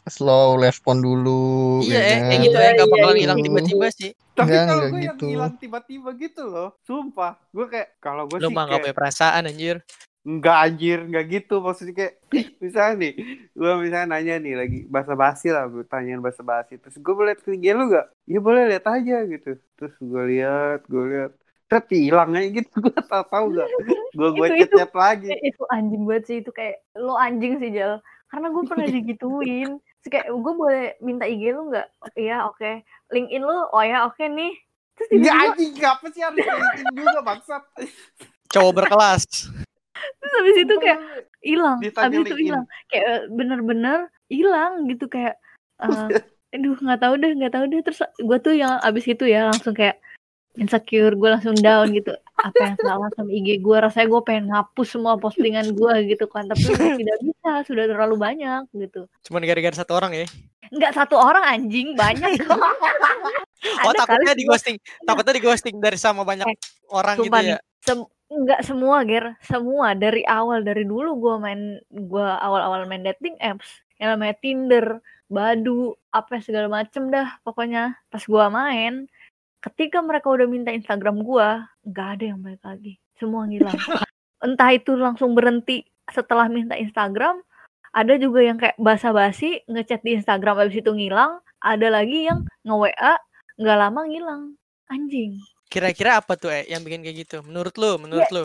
slow 0.09 0.57
respon 0.57 1.03
dulu. 1.03 1.83
Iya, 1.85 1.99
ya 1.99 2.01
eh, 2.01 2.09
kan? 2.09 2.21
kayak 2.31 2.41
gitu 2.47 2.57
ya, 2.57 2.71
nggak 2.73 2.89
iya, 2.89 2.95
bakal 2.97 3.13
iya. 3.13 3.21
hilang 3.21 3.39
tiba-tiba 3.45 3.87
sih. 3.93 4.11
Tapi 4.41 4.57
Enggak, 4.57 4.65
kalau 4.65 4.81
enggak 4.81 4.91
gue 4.91 5.01
yang 5.05 5.19
gitu. 5.21 5.27
hilang 5.29 5.55
tiba-tiba 5.61 6.11
gitu 6.17 6.43
loh 6.49 6.69
sumpah 6.81 7.33
gue 7.53 7.67
kayak 7.69 7.89
kalau 8.01 8.25
gue 8.25 8.39
Lu 8.41 8.49
sih 8.49 8.57
kayak 8.57 8.81
punya 8.81 8.97
perasaan 8.97 9.45
anjir. 9.45 9.77
Enggak 10.21 10.57
anjir, 10.69 10.99
enggak 11.09 11.25
gitu. 11.33 11.65
Maksudnya 11.65 11.95
kayak 11.97 12.15
misalnya 12.65 12.95
nih, 13.01 13.13
gue 13.57 13.71
misalnya 13.81 14.09
nanya 14.13 14.35
nih 14.37 14.55
lagi 14.57 14.79
bahasa 14.85 15.17
basi 15.17 15.49
lah, 15.49 15.65
pertanyaan 15.65 16.21
bahasa 16.21 16.45
basi. 16.45 16.77
Terus 16.77 16.97
gue 17.01 17.15
boleh 17.17 17.33
lihat 17.33 17.41
ke 17.41 17.57
IG 17.57 17.67
lu 17.73 17.85
gak? 17.89 18.07
Ya 18.29 18.39
boleh 18.45 18.63
lihat 18.69 18.85
aja 18.85 19.17
gitu. 19.25 19.57
Terus 19.81 19.95
gue 19.97 20.23
lihat, 20.37 20.85
gue 20.85 21.05
lihat. 21.09 21.33
Terus 21.73 21.87
hilang 21.89 22.37
aja 22.37 22.49
gitu, 22.53 22.75
gue 22.85 23.01
tau 23.09 23.25
tau 23.25 23.47
gak? 23.49 23.69
Gue 24.13 24.29
gue 24.37 24.47
chat 24.69 24.93
lagi. 24.93 25.33
Itu 25.41 25.65
anjing 25.73 26.03
banget 26.05 26.25
sih 26.29 26.37
itu 26.45 26.53
kayak 26.53 26.85
lo 27.01 27.17
anjing 27.17 27.57
sih 27.57 27.73
Jal 27.73 28.05
karena 28.31 28.47
gue 28.55 28.65
pernah 28.65 28.87
digituin 28.95 29.71
Terus 30.01 30.11
kayak 30.17 30.27
gue 30.33 30.55
boleh 30.57 30.85
minta 31.05 31.29
IG 31.29 31.53
lu 31.53 31.69
nggak? 31.69 31.89
Iya 32.17 32.49
oke. 32.49 32.71
LinkedIn 33.13 33.43
lu? 33.45 33.59
Oh 33.73 33.85
ya 33.85 34.09
oke 34.09 34.25
nih. 34.25 34.53
Terus 34.97 35.09
tiba-tiba 35.13 35.53
anjing, 35.53 35.73
apa 35.85 36.07
sih 36.13 36.21
harus 36.25 36.39
kayak 36.41 36.97
juga 36.97 37.21
bangsat? 37.25 37.63
Cowok 38.53 38.73
berkelas. 38.85 39.25
terus 40.01 40.33
habis 40.33 40.57
itu 40.65 40.75
kayak 40.81 40.99
hilang 41.45 41.77
habis 41.77 42.17
itu 42.25 42.33
LinkedIn. 42.33 42.47
hilang. 42.49 42.65
Kayak 42.89 43.05
eh, 43.05 43.23
bener-bener 43.29 43.99
hilang 44.33 44.73
gitu 44.89 45.05
kayak 45.13 45.37
eh, 45.85 46.09
aduh 46.57 46.77
nggak 46.81 47.01
tahu 47.05 47.15
deh 47.21 47.33
nggak 47.37 47.53
tahu 47.53 47.65
deh. 47.69 47.81
Terus 47.85 48.01
gue 48.17 48.39
tuh 48.41 48.55
yang 48.57 48.81
abis 48.81 49.05
itu 49.05 49.25
ya 49.29 49.53
langsung 49.53 49.77
kayak 49.77 50.01
insecure 50.57 51.13
gue 51.15 51.29
langsung 51.29 51.55
down 51.61 51.93
gitu 51.93 52.17
apa 52.41 52.61
yang 52.73 52.77
salah 52.81 53.09
sama 53.13 53.31
IG 53.31 53.61
gue 53.61 53.77
rasanya 53.77 54.07
gue 54.09 54.23
pengen 54.25 54.45
ngapus 54.49 54.89
semua 54.97 55.15
postingan 55.21 55.77
gue 55.77 55.95
gitu 56.09 56.25
kan. 56.27 56.49
Tapi 56.49 56.63
tidak 57.01 57.19
bisa 57.21 57.51
sudah 57.69 57.85
terlalu 57.87 58.17
banyak 58.17 58.63
gitu. 58.73 59.05
Cuman 59.29 59.45
gara-gara 59.45 59.77
satu 59.77 59.93
orang 59.97 60.13
ya. 60.15 60.27
nggak 60.71 60.95
satu 60.95 61.19
orang 61.19 61.43
anjing 61.51 61.99
banyak 61.99 62.39
Oh 63.85 63.93
takutnya 63.93 64.33
di 64.33 64.47
ghosting. 64.47 64.77
Takutnya 65.05 65.35
di 65.37 65.43
ghosting 65.43 65.77
dari 65.83 65.99
sama 66.01 66.23
banyak 66.25 66.47
Eh, 66.47 66.57
orang 66.95 67.21
gitu 67.21 67.37
ya. 67.43 67.59
Sem- 67.85 68.09
nggak 68.31 68.61
semua 68.65 69.03
ger. 69.05 69.37
Semua. 69.45 69.93
Dari 69.93 70.25
awal 70.25 70.65
dari 70.65 70.87
dulu 70.87 71.19
gue 71.21 71.35
main 71.43 71.61
gue 71.91 72.29
awal-awal 72.41 72.87
main 72.89 73.05
dating 73.05 73.37
apps. 73.43 73.83
Yang 74.01 74.09
namanya 74.17 74.35
Tinder 74.41 74.87
Badu 75.29 75.95
apa 76.11 76.41
segala 76.41 76.71
macem 76.71 77.13
dah 77.13 77.37
pokoknya. 77.45 77.99
Pas 78.09 78.23
gue 78.25 78.45
main 78.49 79.11
ketika 79.61 80.01
mereka 80.01 80.33
udah 80.33 80.47
minta 80.49 80.73
Instagram 80.73 81.21
gue 81.21 81.49
nggak 81.89 82.09
ada 82.19 82.25
yang 82.35 82.39
balik 82.41 82.63
lagi 82.65 82.97
semua 83.21 83.45
ngilang 83.45 83.77
entah 84.45 84.71
itu 84.73 84.97
langsung 84.97 85.37
berhenti 85.37 85.85
setelah 86.09 86.49
minta 86.49 86.75
Instagram 86.75 87.41
ada 87.91 88.15
juga 88.17 88.41
yang 88.41 88.57
kayak 88.57 88.79
basa-basi 88.79 89.63
ngechat 89.69 90.01
di 90.01 90.17
Instagram 90.17 90.65
abis 90.65 90.81
itu 90.81 90.91
ngilang 90.91 91.43
ada 91.61 91.89
lagi 91.93 92.27
yang 92.31 92.47
nge 92.65 92.77
WA 92.77 93.15
nggak 93.61 93.79
lama 93.79 94.01
ngilang 94.09 94.43
anjing 94.89 95.37
Kira-kira 95.71 96.19
apa 96.19 96.35
tuh 96.35 96.51
eh 96.51 96.67
yang 96.67 96.83
bikin 96.83 97.07
kayak 97.07 97.17
gitu? 97.23 97.47
Menurut 97.47 97.79
lu, 97.79 97.95
menurut 98.03 98.27
lu? 98.35 98.45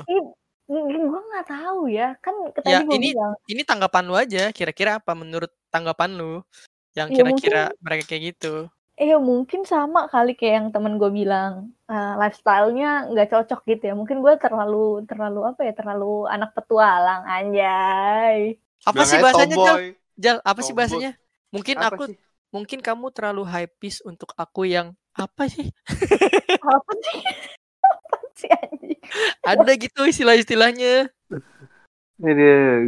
gue 0.69 1.21
nggak 1.33 1.47
tahu 1.49 1.89
ya 1.89 2.13
kan 2.21 2.33
Ya, 2.61 2.85
ini- 2.85 3.17
bilang 3.17 3.33
Ini 3.49 3.61
tanggapan 3.65 4.05
lu 4.05 4.13
aja. 4.13 4.53
Kira-kira 4.53 5.01
apa 5.01 5.17
menurut 5.17 5.49
tanggapan 5.73 6.13
lu? 6.13 6.45
Yang 6.93 7.07
Ya, 7.09 7.15
kira-kira 7.17 7.63
mereka 7.81 8.03
kayak 8.13 8.23
gitu. 8.37 8.69
Eh 9.01 9.11
mungkin 9.29 9.61
sama 9.71 9.99
kali 10.11 10.29
kayak 10.37 10.53
yang 10.57 10.67
temen 10.73 10.93
gue 11.01 11.09
bilang 11.19 11.53
eh, 11.91 12.11
lifestyle-nya 12.21 12.85
nggak 13.09 13.27
cocok 13.31 13.59
gitu 13.69 13.83
ya 13.89 13.93
mungkin 13.99 14.17
gue 14.25 14.33
terlalu 14.43 14.75
terlalu 15.09 15.37
apa 15.49 15.61
ya 15.67 15.71
terlalu 15.79 16.05
anak 16.33 16.49
petualang 16.55 17.21
anjay 17.33 18.37
Apa 18.85 19.01
Bilang 19.01 19.09
sih 19.09 19.17
bahasanya 19.21 19.57
Jal? 19.61 19.77
Jal, 20.15 20.37
apa 20.45 20.61
sih 20.65 20.73
bahasanya? 20.77 21.17
Mungkin 21.53 21.77
Apa 21.81 21.95
aku 21.97 22.03
sih? 22.05 22.15
mungkin 22.53 22.79
kamu 22.79 23.11
terlalu 23.11 23.43
hypeis 23.47 23.99
untuk 24.05 24.31
aku 24.39 24.63
yang 24.69 24.95
apa 25.15 25.43
sih? 25.51 25.67
Apa 26.73 26.93
sih? 27.03 27.19
Apa 28.13 28.17
sih 28.37 28.49
anjing? 28.51 28.99
Ada 29.45 29.71
gitu 29.79 30.01
istilah-istilahnya. 30.09 31.09
Itu 32.15 32.31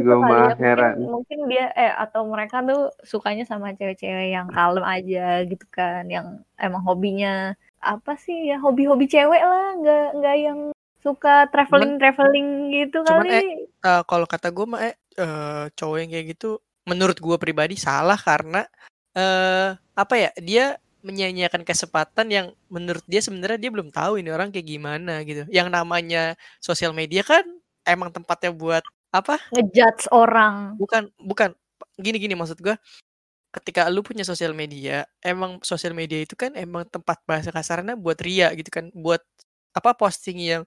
ya, 0.00 0.16
mah 0.16 0.56
mungkin 0.56 0.64
heran. 0.64 0.94
mungkin 1.04 1.38
dia 1.52 1.68
eh 1.76 1.92
atau 1.92 2.24
mereka 2.24 2.64
tuh 2.64 2.88
sukanya 3.04 3.44
sama 3.44 3.76
cewek-cewek 3.76 4.32
yang 4.32 4.48
kalem 4.48 4.84
aja 4.84 5.44
gitu 5.44 5.66
kan, 5.68 6.08
yang 6.08 6.40
emang 6.56 6.80
hobinya 6.80 7.52
apa 7.78 8.16
sih 8.16 8.48
ya 8.48 8.56
hobi-hobi 8.58 9.04
cewek 9.04 9.42
lah, 9.44 9.76
nggak 9.76 10.06
nggak 10.16 10.36
yang 10.40 10.58
suka 10.98 11.46
traveling-traveling 11.52 12.72
gitu 12.74 13.04
cuman, 13.06 13.28
kali. 13.28 13.68
Eh, 13.68 14.02
kalau 14.08 14.26
kata 14.26 14.48
gue 14.50 14.66
mah 14.66 14.80
eh, 14.82 14.96
eh, 15.20 15.64
cowok 15.76 15.96
yang 16.02 16.10
kayak 16.10 16.26
gitu 16.34 16.58
menurut 16.88 17.20
gue 17.20 17.36
pribadi 17.36 17.76
salah 17.76 18.16
karena 18.16 18.64
eh 19.12 19.76
apa 19.92 20.14
ya 20.16 20.30
dia 20.40 20.80
menyanyiakan 21.04 21.62
kesempatan 21.62 22.26
yang 22.32 22.46
menurut 22.72 23.04
dia 23.06 23.22
sebenarnya 23.22 23.60
dia 23.60 23.70
belum 23.70 23.94
tahu 23.94 24.18
ini 24.18 24.32
orang 24.32 24.50
kayak 24.50 24.66
gimana 24.66 25.22
gitu. 25.22 25.46
Yang 25.52 25.68
namanya 25.70 26.34
sosial 26.58 26.90
media 26.96 27.22
kan 27.22 27.44
emang 27.86 28.10
tempatnya 28.10 28.50
buat 28.50 28.82
apa? 29.14 29.40
Ngejudge 29.54 30.08
orang. 30.12 30.76
Bukan 30.80 31.10
bukan. 31.20 31.50
Gini 31.98 32.18
gini 32.22 32.34
maksud 32.38 32.58
gue 32.62 32.74
ketika 33.54 33.88
lu 33.88 34.04
punya 34.04 34.22
sosial 34.28 34.52
media 34.52 35.08
emang 35.24 35.58
sosial 35.64 35.96
media 35.96 36.20
itu 36.22 36.36
kan 36.36 36.52
emang 36.54 36.84
tempat 36.92 37.18
bahasa 37.24 37.50
kasarnya 37.54 37.96
buat 37.98 38.18
ria 38.22 38.52
gitu 38.54 38.68
kan. 38.72 38.90
Buat 38.94 39.22
apa 39.76 39.94
posting 39.98 40.38
yang 40.42 40.62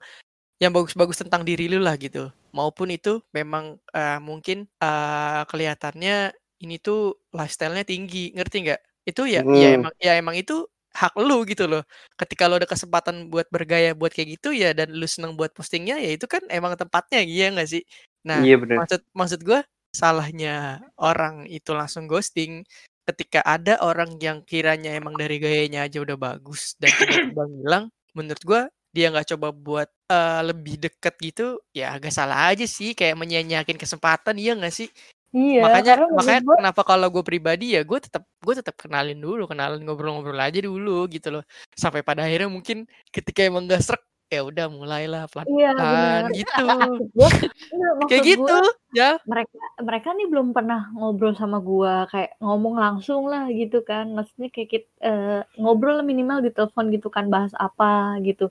yang 0.61 0.71
bagus-bagus 0.75 1.21
tentang 1.25 1.43
diri 1.47 1.67
lu 1.71 1.81
lah 1.83 1.97
gitu. 1.99 2.29
Maupun 2.55 2.91
itu 2.93 3.21
memang 3.35 3.77
eh, 3.95 4.19
mungkin 4.21 4.67
eh, 4.81 5.41
kelihatannya 5.49 6.33
ini 6.63 6.75
tuh 6.81 7.17
lifestyle-nya 7.35 7.85
tinggi. 7.87 8.33
Ngerti 8.37 8.57
nggak? 8.69 8.81
Itu 9.09 9.25
ya 9.29 9.45
ya 9.53 9.75
Hmm. 9.75 9.77
emang 9.81 9.93
ya 10.01 10.13
emang 10.19 10.35
itu 10.39 10.67
hak 10.95 11.15
lu 11.19 11.43
gitu 11.49 11.65
loh. 11.71 11.83
Ketika 12.19 12.45
lu 12.51 12.59
ada 12.61 12.67
kesempatan 12.69 13.31
buat 13.31 13.47
bergaya 13.53 13.95
buat 13.97 14.11
kayak 14.13 14.39
gitu 14.41 14.51
ya 14.55 14.71
dan 14.77 14.91
lu 14.93 15.07
seneng 15.09 15.33
buat 15.39 15.51
postingnya 15.55 15.97
ya 16.03 16.11
itu 16.17 16.25
kan 16.29 16.43
emang 16.51 16.75
tempatnya 16.79 17.23
iya 17.25 17.49
nggak 17.53 17.67
sih 17.69 17.81
nah 18.21 18.39
Iya 18.41 18.55
bener. 18.61 18.77
maksud 18.85 19.01
maksud 19.13 19.39
gue 19.41 19.59
salahnya 19.91 20.79
orang 20.95 21.43
itu 21.51 21.75
langsung 21.75 22.07
ghosting 22.07 22.63
ketika 23.03 23.43
ada 23.43 23.81
orang 23.83 24.15
yang 24.21 24.39
kiranya 24.45 24.95
emang 24.95 25.17
dari 25.19 25.41
gayanya 25.41 25.83
aja 25.89 25.99
udah 25.99 26.15
bagus 26.15 26.77
dan 26.79 26.93
tiba-tiba 26.95 27.43
ngilang 27.51 27.85
menurut 28.15 28.43
gua 28.45 28.61
dia 28.91 29.07
nggak 29.07 29.35
coba 29.35 29.47
buat 29.55 29.89
eh, 30.11 30.41
lebih 30.47 30.75
deket 30.79 31.15
gitu 31.19 31.59
ya 31.75 31.95
agak 31.95 32.11
salah 32.11 32.51
aja 32.51 32.67
sih 32.67 32.91
kayak 32.95 33.15
menyanyiakin 33.19 33.79
kesempatan 33.79 34.35
iya 34.39 34.55
nggak 34.55 34.73
sih 34.75 34.89
Iya, 35.31 35.63
makanya 35.63 36.11
makanya 36.11 36.41
gua 36.43 36.55
kenapa 36.59 36.81
kalau 36.83 37.07
gue 37.07 37.23
pribadi 37.23 37.71
ya 37.71 37.87
gue 37.87 37.99
tetap 38.03 38.27
gue 38.43 38.51
tetap 38.51 38.75
kenalin 38.75 39.15
dulu 39.15 39.47
kenalin 39.47 39.79
ngobrol-ngobrol 39.87 40.35
aja 40.35 40.59
dulu 40.59 41.07
gitu 41.07 41.31
loh 41.31 41.43
sampai 41.71 42.03
pada 42.03 42.27
akhirnya 42.27 42.51
mungkin 42.51 42.83
ketika 43.15 43.47
emang 43.47 43.63
gak 43.63 43.79
srek 43.79 44.03
ya 44.31 44.47
udah 44.47 44.65
mulailah 44.71 45.27
iya 45.27 45.31
pelan-pelan 45.35 45.75
benar. 45.75 46.31
gitu. 46.31 46.63
Maksud 46.63 47.03
gua, 47.19 47.29
enggak, 47.75 47.93
kayak 48.09 48.23
gitu 48.23 48.55
gua 48.55 48.95
ya. 48.95 49.11
mereka 49.27 49.59
mereka 49.83 50.07
nih 50.15 50.27
belum 50.31 50.47
pernah 50.55 50.81
ngobrol 50.95 51.35
sama 51.35 51.59
gua 51.59 52.07
kayak 52.07 52.39
ngomong 52.39 52.79
langsung 52.79 53.27
lah 53.27 53.51
gitu 53.51 53.83
kan. 53.83 54.15
Maksudnya 54.15 54.47
kayak 54.47 54.69
kit, 54.71 54.85
eh, 55.03 55.43
ngobrol 55.59 55.99
minimal 56.07 56.39
di 56.39 56.55
telepon 56.55 56.87
gitu 56.95 57.11
kan 57.11 57.27
bahas 57.27 57.51
apa 57.59 58.15
gitu. 58.23 58.47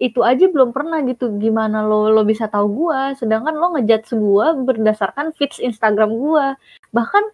Itu 0.00 0.24
aja 0.24 0.48
belum 0.48 0.72
pernah 0.72 1.04
gitu 1.04 1.36
gimana 1.36 1.84
lo 1.84 2.08
lo 2.08 2.24
bisa 2.24 2.48
tahu 2.48 2.88
gua. 2.88 3.12
Sedangkan 3.12 3.52
lo 3.60 3.76
ngejudge 3.76 4.16
gua 4.16 4.56
berdasarkan 4.56 5.36
feeds 5.36 5.60
Instagram 5.60 6.16
gua. 6.16 6.56
Bahkan 6.96 7.24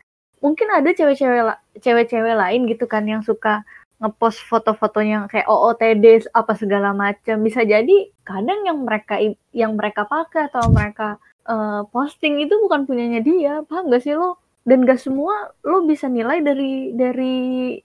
mungkin 0.42 0.68
ada 0.74 0.90
cewek-cewek 0.90 1.54
cewek-cewek 1.80 2.34
lain 2.34 2.66
gitu 2.66 2.84
kan 2.90 3.06
yang 3.06 3.22
suka 3.22 3.62
ngepost 4.00 4.38
foto-fotonya 4.50 5.18
kayak 5.32 5.48
OOTD 5.48 6.04
apa 6.40 6.52
segala 6.62 6.92
macam 6.92 7.36
bisa 7.46 7.60
jadi 7.64 7.96
kadang 8.28 8.60
yang 8.68 8.78
mereka 8.88 9.14
yang 9.56 9.72
mereka 9.78 10.02
pakai 10.04 10.48
atau 10.52 10.68
mereka 10.68 11.16
eh, 11.48 11.80
posting 11.92 12.34
itu 12.44 12.54
bukan 12.64 12.84
punyanya 12.88 13.20
dia 13.24 13.52
paham 13.68 13.88
gak 13.92 14.02
sih 14.04 14.14
lo 14.20 14.36
dan 14.68 14.78
gak 14.88 15.00
semua 15.00 15.34
lo 15.64 15.86
bisa 15.90 16.06
nilai 16.12 16.38
dari 16.44 16.92
dari 16.92 17.34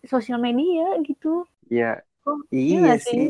sosial 0.04 0.40
media 0.42 1.00
gitu 1.08 1.48
Iya. 1.72 2.04
Oh, 2.28 2.38
Iya 2.52 2.76
nggak 2.84 3.00
sih. 3.10 3.24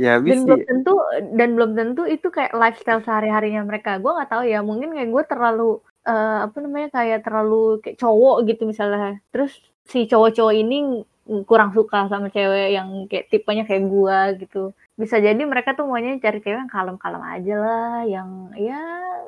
Ya 0.00 0.08
habis 0.18 0.32
dan 0.32 0.38
sih. 0.40 0.46
belum 0.48 0.60
tentu 0.68 0.90
dan 1.38 1.48
belum 1.56 1.70
tentu 1.78 2.02
itu 2.14 2.26
kayak 2.36 2.52
lifestyle 2.56 3.02
sehari-harinya 3.06 3.62
mereka 3.70 3.90
gue 4.02 4.10
nggak 4.16 4.30
tahu 4.32 4.44
ya 4.52 4.58
mungkin 4.68 4.88
kayak 4.96 5.10
gue 5.14 5.24
terlalu 5.30 5.64
eh, 6.04 6.38
apa 6.46 6.56
namanya 6.60 6.88
kayak 6.92 7.20
terlalu 7.24 7.80
kayak 7.82 7.98
cowok 8.00 8.36
gitu 8.48 8.62
misalnya. 8.68 9.20
Terus 9.32 9.52
si 9.84 10.08
cowok-cowok 10.08 10.54
ini 10.56 11.04
kurang 11.48 11.72
suka 11.72 12.04
sama 12.12 12.28
cewek 12.28 12.76
yang 12.76 13.08
kayak 13.08 13.32
tipenya 13.32 13.64
kayak 13.64 13.88
gue 13.88 14.18
gitu. 14.44 14.76
Bisa 14.94 15.18
jadi 15.18 15.40
mereka 15.40 15.72
tuh 15.72 15.88
maunya 15.88 16.20
cari 16.20 16.38
cewek 16.44 16.68
yang 16.68 16.70
kalem-kalem 16.70 17.22
aja 17.24 17.54
lah 17.56 17.96
yang 18.04 18.52
ya 18.54 18.80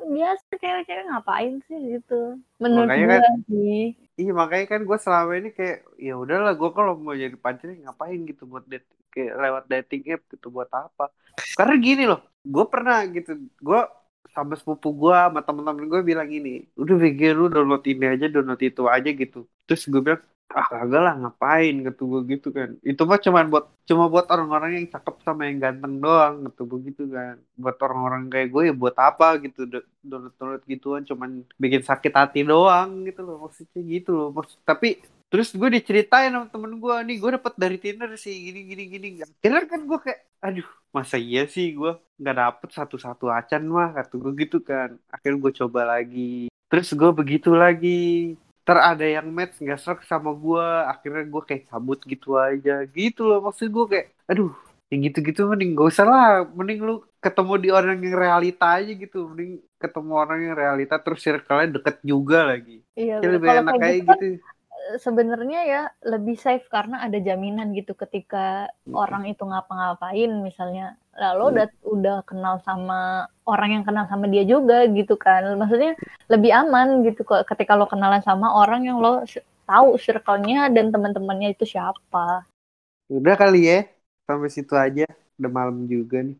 biasa 0.05 0.53
cewek-cewek 0.61 1.05
ngapain 1.09 1.57
sih 1.65 1.97
gitu. 1.97 2.37
Menurut 2.61 2.87
Makanya 2.87 3.05
gue 3.05 3.19
kan 3.25 3.35
sih. 3.49 3.81
Iya 4.17 4.31
makanya 4.33 4.65
kan 4.77 4.81
gue 4.85 4.97
selama 4.97 5.31
ini 5.37 5.49
kayak 5.53 5.85
ya 5.97 6.13
udahlah 6.17 6.53
gue 6.57 6.69
kalau 6.73 6.97
mau 6.97 7.13
jadi 7.13 7.37
pacar 7.37 7.69
ngapain 7.69 8.19
gitu 8.25 8.49
buat 8.49 8.65
date 8.65 8.85
kayak 9.13 9.33
lewat 9.33 9.63
dating 9.65 10.03
app 10.13 10.21
gitu 10.29 10.47
buat 10.53 10.69
apa? 10.69 11.09
Karena 11.57 11.75
gini 11.77 12.03
loh, 12.05 12.21
gue 12.45 12.65
pernah 12.69 13.01
gitu, 13.09 13.37
gue 13.37 13.81
sama 14.37 14.53
sepupu 14.59 14.87
gue 15.01 15.15
sama 15.25 15.39
temen-temen 15.47 15.85
gue 15.91 16.01
bilang 16.09 16.27
gini, 16.35 16.49
udah 16.81 16.95
pikir 17.03 17.31
lu 17.39 17.45
download 17.53 17.83
ini 17.91 18.05
aja, 18.13 18.25
download 18.33 18.61
itu 18.61 18.81
aja 18.95 19.09
gitu. 19.21 19.37
Terus 19.65 19.83
gue 19.91 20.01
bilang 20.05 20.21
ah 20.47 20.63
kagak 20.71 21.01
lah 21.05 21.13
ngapain 21.21 21.73
gitu 21.85 22.01
gue 22.11 22.21
gitu 22.37 22.47
kan. 22.57 22.69
Itu 22.89 23.01
mah 23.09 23.19
cuma 23.25 23.39
buat 23.51 23.65
cuma 23.89 24.03
buat 24.13 24.25
orang-orang 24.33 24.71
yang 24.79 24.87
cakep 24.93 25.15
sama 25.25 25.41
yang 25.49 25.57
ganteng 25.63 25.93
doang 26.03 26.33
gitu 26.47 26.61
begitu 26.73 27.01
kan. 27.15 27.35
Buat 27.61 27.77
orang-orang 27.85 28.21
kayak 28.31 28.47
gue 28.53 28.61
ya 28.69 28.73
buat 28.81 28.95
apa 28.95 29.25
gitu 29.43 29.59
do- 29.71 29.87
download-download 30.09 30.63
gituan 30.71 31.01
cuman 31.09 31.29
bikin 31.63 31.81
sakit 31.89 32.13
hati 32.15 32.39
doang 32.47 32.89
gitu 33.07 33.19
loh 33.27 33.35
maksudnya 33.43 33.81
gitu 33.93 34.09
loh. 34.17 34.27
Maksud, 34.37 34.59
tapi 34.63 34.87
terus 35.27 35.51
gue 35.51 35.69
diceritain 35.75 36.31
sama 36.31 36.47
temen 36.47 36.79
gue 36.79 36.95
nih 37.03 37.17
gue 37.19 37.29
dapet 37.35 37.53
dari 37.59 37.77
Tinder 37.77 38.15
sih 38.15 38.31
gini 38.31 38.63
gini 38.63 38.83
gini. 38.87 39.07
Akhirnya 39.27 39.67
kan 39.67 39.81
gue 39.83 39.99
kayak 39.99 40.19
aduh 40.39 40.69
masa 40.95 41.19
iya 41.19 41.43
sih 41.45 41.75
gue 41.75 41.99
nggak 42.17 42.37
dapet 42.37 42.69
satu-satu 42.71 43.27
acan 43.27 43.63
mah 43.67 43.91
kata 43.91 44.15
gue 44.15 44.31
gitu 44.47 44.63
kan. 44.63 44.95
Akhirnya 45.11 45.37
gue 45.43 45.51
coba 45.63 45.81
lagi. 45.99 46.47
Terus 46.71 46.87
gue 46.95 47.11
begitu 47.11 47.51
lagi. 47.51 48.35
Ter 48.67 48.77
ada 48.79 49.03
yang 49.03 49.27
match 49.31 49.59
nggak 49.59 49.79
serak 49.79 50.01
sama 50.07 50.31
gue 50.31 50.65
akhirnya 50.87 51.23
gue 51.27 51.41
kayak 51.43 51.63
cabut 51.67 51.99
gitu 52.07 52.39
aja. 52.39 52.87
Gitu 52.87 53.27
loh 53.27 53.43
maksud 53.51 53.67
gue 53.67 53.85
kayak 53.91 54.07
aduh 54.31 54.55
yang 54.87 55.03
gitu-gitu 55.11 55.43
mending 55.51 55.75
gak 55.75 55.91
usah 55.91 56.07
lah 56.07 56.47
mending 56.47 56.79
lu 56.79 57.03
ketemu 57.19 57.53
di 57.59 57.69
orang 57.75 57.99
yang 57.99 58.15
realita 58.15 58.79
aja 58.79 58.95
gitu. 58.95 59.27
Mending 59.27 59.59
ketemu 59.75 60.11
orang 60.15 60.39
yang 60.39 60.55
realita 60.55 60.95
terus 61.03 61.19
circle-nya 61.19 61.75
deket 61.75 61.99
juga 62.07 62.47
lagi. 62.47 62.79
Iya 62.95 63.19
bener. 63.19 63.31
lebih 63.35 63.47
kalau 63.51 63.61
enak 63.67 63.73
kayak 63.75 63.83
kayak 63.83 63.99
gitu 63.99 64.07
kan 64.07 64.19
gitu 64.23 64.56
sebenarnya 65.05 65.59
ya 65.71 65.81
lebih 66.11 66.35
safe 66.45 66.65
karena 66.75 66.95
ada 67.05 67.17
jaminan 67.27 67.67
gitu 67.77 67.91
ketika 68.03 68.37
orang 69.01 69.23
itu 69.31 69.43
ngapa-ngapain 69.49 70.31
misalnya. 70.47 70.83
Lalu 71.23 71.41
Hmm. 71.41 71.57
udah 71.57 71.65
udah 71.95 72.15
kenal 72.29 72.55
sama 72.67 72.95
orang 73.51 73.69
yang 73.79 73.83
kenal 73.87 74.05
sama 74.11 74.25
dia 74.33 74.43
juga 74.53 74.75
gitu 74.97 75.13
kan. 75.25 75.41
Maksudnya 75.61 75.91
lebih 76.31 76.51
aman 76.61 76.87
gitu 77.07 77.21
kok 77.29 77.41
ketika 77.49 77.73
lo 77.79 77.85
kenalan 77.91 78.21
sama 78.29 78.47
orang 78.61 78.81
yang 78.87 78.97
lo 79.03 79.23
tahu 79.69 79.87
circle-nya 80.05 80.71
dan 80.75 80.85
teman-temannya 80.93 81.49
itu 81.55 81.65
siapa. 81.73 82.47
Udah 83.15 83.33
kali 83.41 83.57
ya 83.69 83.75
sampai 84.27 84.49
situ 84.55 84.73
aja. 84.85 85.03
Udah 85.37 85.51
malam 85.57 85.77
juga 85.93 86.17
nih 86.27 86.35